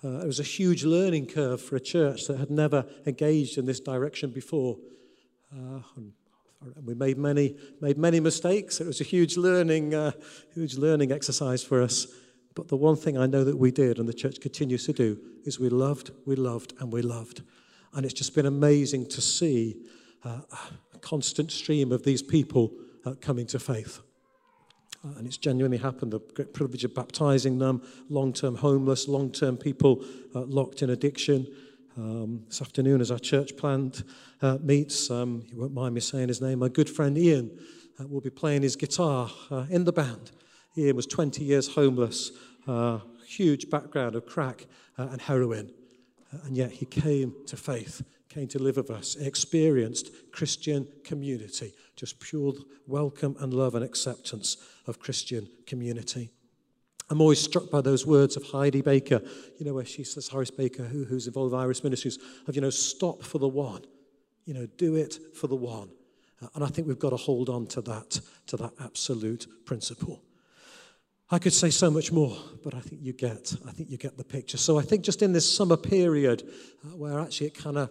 Uh, 0.04 0.18
it 0.18 0.26
was 0.26 0.40
a 0.40 0.44
huge 0.44 0.84
learning 0.84 1.26
curve 1.26 1.60
for 1.60 1.76
a 1.76 1.80
church 1.80 2.26
that 2.26 2.38
had 2.38 2.50
never 2.50 2.84
engaged 3.06 3.56
in 3.56 3.66
this 3.66 3.78
direction 3.78 4.30
before. 4.30 4.76
Uh, 5.54 5.80
we 6.84 6.94
made 6.94 7.18
many, 7.18 7.56
made 7.80 7.98
many 7.98 8.20
mistakes. 8.20 8.80
It 8.80 8.86
was 8.86 9.00
a 9.00 9.04
huge 9.04 9.36
learning, 9.36 9.94
uh, 9.94 10.12
huge 10.54 10.76
learning 10.76 11.12
exercise 11.12 11.62
for 11.62 11.82
us. 11.82 12.06
But 12.54 12.68
the 12.68 12.76
one 12.76 12.96
thing 12.96 13.16
I 13.16 13.26
know 13.26 13.44
that 13.44 13.56
we 13.56 13.70
did, 13.70 13.98
and 13.98 14.08
the 14.08 14.12
church 14.12 14.40
continues 14.40 14.86
to 14.86 14.92
do, 14.92 15.18
is 15.44 15.58
we 15.58 15.68
loved, 15.68 16.10
we 16.26 16.36
loved, 16.36 16.74
and 16.80 16.92
we 16.92 17.02
loved. 17.02 17.42
And 17.94 18.04
it's 18.04 18.14
just 18.14 18.34
been 18.34 18.46
amazing 18.46 19.06
to 19.06 19.20
see 19.20 19.76
uh, 20.24 20.40
a 20.94 20.98
constant 20.98 21.50
stream 21.50 21.92
of 21.92 22.02
these 22.02 22.22
people 22.22 22.72
uh, 23.04 23.14
coming 23.20 23.46
to 23.46 23.58
faith. 23.58 24.00
And 25.04 25.26
it's 25.26 25.36
genuinely 25.36 25.78
happened. 25.78 26.12
The 26.12 26.20
great 26.34 26.54
privilege 26.54 26.84
of 26.84 26.94
baptizing 26.94 27.58
them, 27.58 27.82
long 28.08 28.32
term 28.32 28.54
homeless, 28.54 29.08
long 29.08 29.32
term 29.32 29.56
people 29.56 30.04
uh, 30.34 30.42
locked 30.42 30.82
in 30.82 30.90
addiction. 30.90 31.46
Um, 31.96 32.44
this 32.48 32.62
afternoon, 32.62 33.00
as 33.00 33.10
our 33.10 33.18
church 33.18 33.56
plant 33.56 34.04
uh, 34.40 34.58
meets, 34.62 35.10
um, 35.10 35.44
you 35.48 35.58
won't 35.58 35.74
mind 35.74 35.94
me 35.94 36.00
saying 36.00 36.28
his 36.28 36.40
name, 36.40 36.60
my 36.60 36.68
good 36.68 36.88
friend 36.88 37.18
Ian 37.18 37.50
uh, 38.00 38.06
will 38.06 38.20
be 38.20 38.30
playing 38.30 38.62
his 38.62 38.76
guitar 38.76 39.30
uh, 39.50 39.66
in 39.68 39.84
the 39.84 39.92
band. 39.92 40.30
Ian 40.78 40.96
was 40.96 41.06
20 41.06 41.44
years 41.44 41.74
homeless, 41.74 42.30
uh, 42.66 43.00
huge 43.26 43.68
background 43.68 44.14
of 44.14 44.24
crack 44.24 44.66
and 44.96 45.20
heroin, 45.20 45.70
and 46.44 46.56
yet 46.56 46.70
he 46.70 46.86
came 46.86 47.34
to 47.46 47.56
faith 47.56 48.02
came 48.32 48.48
to 48.48 48.58
live 48.58 48.76
with 48.76 48.90
us, 48.90 49.16
experienced 49.16 50.10
Christian 50.32 50.88
community, 51.04 51.74
just 51.96 52.18
pure 52.18 52.54
welcome 52.86 53.36
and 53.40 53.52
love 53.52 53.74
and 53.74 53.84
acceptance 53.84 54.56
of 54.86 54.98
Christian 54.98 55.48
community. 55.66 56.30
I'm 57.10 57.20
always 57.20 57.40
struck 57.40 57.70
by 57.70 57.82
those 57.82 58.06
words 58.06 58.36
of 58.36 58.44
Heidi 58.44 58.80
Baker, 58.80 59.20
you 59.58 59.66
know, 59.66 59.74
where 59.74 59.84
she 59.84 60.02
says, 60.02 60.28
Horace 60.28 60.50
Baker, 60.50 60.84
who, 60.84 61.04
who's 61.04 61.26
involved 61.26 61.52
with 61.52 61.60
Iris 61.60 61.84
Ministries, 61.84 62.18
of, 62.48 62.54
you 62.54 62.62
know, 62.62 62.70
stop 62.70 63.22
for 63.22 63.38
the 63.38 63.48
one, 63.48 63.82
you 64.46 64.54
know, 64.54 64.66
do 64.78 64.96
it 64.96 65.18
for 65.36 65.46
the 65.46 65.56
one. 65.56 65.90
Uh, 66.40 66.46
and 66.54 66.64
I 66.64 66.68
think 66.68 66.88
we've 66.88 66.98
got 66.98 67.10
to 67.10 67.16
hold 67.16 67.50
on 67.50 67.66
to 67.66 67.82
that, 67.82 68.18
to 68.46 68.56
that 68.56 68.72
absolute 68.80 69.46
principle. 69.66 70.22
I 71.32 71.38
could 71.38 71.54
say 71.54 71.70
so 71.70 71.90
much 71.90 72.12
more, 72.12 72.36
but 72.62 72.74
I 72.74 72.80
think 72.80 73.00
you 73.02 73.14
get, 73.14 73.54
I 73.66 73.72
think 73.72 73.88
you 73.88 73.96
get 73.96 74.18
the 74.18 74.24
picture. 74.24 74.58
So 74.58 74.78
I 74.78 74.82
think 74.82 75.02
just 75.02 75.22
in 75.22 75.32
this 75.32 75.50
summer 75.50 75.78
period, 75.78 76.42
uh, 76.84 76.94
where 76.94 77.18
actually 77.18 77.46
it 77.46 77.54
kind 77.54 77.78
of 77.78 77.90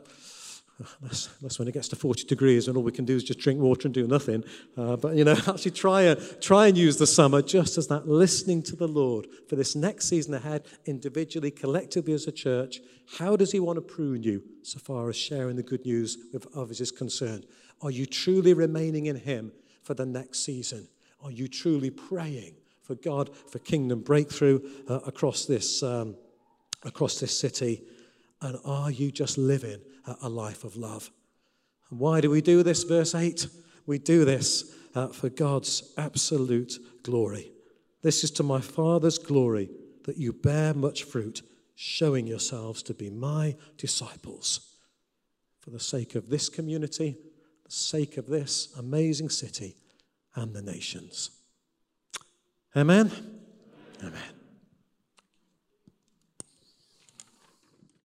that's, 1.02 1.26
that's, 1.42 1.58
when 1.58 1.68
it 1.68 1.74
gets 1.74 1.88
to 1.88 1.96
40 1.96 2.26
degrees 2.26 2.68
and 2.68 2.78
all 2.78 2.84
we 2.84 2.92
can 2.92 3.04
do 3.04 3.16
is 3.16 3.24
just 3.24 3.40
drink 3.40 3.60
water 3.60 3.88
and 3.88 3.96
do 3.96 4.06
nothing. 4.06 4.44
Uh, 4.78 4.96
but, 4.96 5.16
you 5.16 5.24
know, 5.24 5.32
actually 5.48 5.72
try 5.72 6.04
and, 6.04 6.20
try 6.40 6.68
and 6.68 6.78
use 6.78 6.98
the 6.98 7.08
summer 7.08 7.42
just 7.42 7.80
as 7.80 7.88
that 7.88 8.08
listening 8.08 8.62
to 8.62 8.76
the 8.76 8.88
Lord 8.88 9.26
for 9.50 9.56
this 9.56 9.76
next 9.76 10.08
season 10.08 10.36
ahead, 10.36 10.68
individually, 10.86 11.50
collectively 11.50 12.14
as 12.14 12.28
a 12.28 12.32
church. 12.32 12.80
How 13.18 13.36
does 13.36 13.52
He 13.52 13.60
want 13.60 13.78
to 13.78 13.82
prune 13.82 14.22
you 14.22 14.44
so 14.62 14.78
far 14.78 15.10
as 15.10 15.16
sharing 15.16 15.56
the 15.56 15.64
good 15.64 15.84
news 15.84 16.16
with 16.32 16.46
others 16.56 16.80
is 16.80 16.92
concerned? 16.92 17.48
Are 17.82 17.92
you 17.92 18.06
truly 18.06 18.54
remaining 18.54 19.08
in 19.08 19.16
Him 19.16 19.52
for 19.82 19.96
the 19.96 20.06
next 20.06 20.46
season? 20.46 20.88
Are 21.24 21.32
you 21.32 21.48
truly 21.48 21.90
praying 21.90 22.54
for 22.84 22.96
God, 22.96 23.36
for 23.36 23.60
kingdom 23.60 24.02
breakthrough 24.02 24.60
uh, 24.88 25.00
across, 25.06 25.46
this, 25.46 25.84
um, 25.84 26.16
across 26.84 27.20
this 27.20 27.38
city? 27.38 27.84
And 28.42 28.58
are 28.66 28.90
you 28.90 29.12
just 29.12 29.38
living 29.38 29.80
a 30.22 30.30
life 30.30 30.64
of 30.64 30.76
love? 30.76 31.12
And 31.90 32.00
why 32.00 32.22
do 32.22 32.30
we 32.30 32.42
do 32.42 32.64
this? 32.64 32.84
Verse 32.84 33.14
8 33.14 33.48
we 33.86 33.98
do 33.98 34.26
this 34.26 34.76
uh, 34.96 35.08
for 35.08 35.30
God's 35.30 35.94
absolute 35.98 36.78
glory. 37.04 37.52
This 38.02 38.24
is 38.24 38.32
to 38.32 38.44
my 38.44 38.62
Father's 38.62 39.18
glory 39.18 39.70
that 40.06 40.18
you 40.18 40.34
bear 40.34 40.74
much 40.74 41.04
fruit, 41.04 41.42
showing 41.76 42.28
yourselves 42.28 42.84
to 42.84 42.94
be 42.94 43.10
my 43.10 43.56
disciples. 43.78 44.78
For 45.60 45.70
the 45.70 45.80
sake 45.80 46.16
of 46.16 46.30
this 46.30 46.50
community, 46.50 47.18
the 47.66 47.72
sake 47.72 48.18
of 48.18 48.28
this 48.28 48.74
amazing 48.78 49.30
city, 49.30 49.76
and 50.36 50.54
the 50.54 50.62
nations. 50.62 51.32
Amen. 52.76 53.12
Amen. 54.02 54.41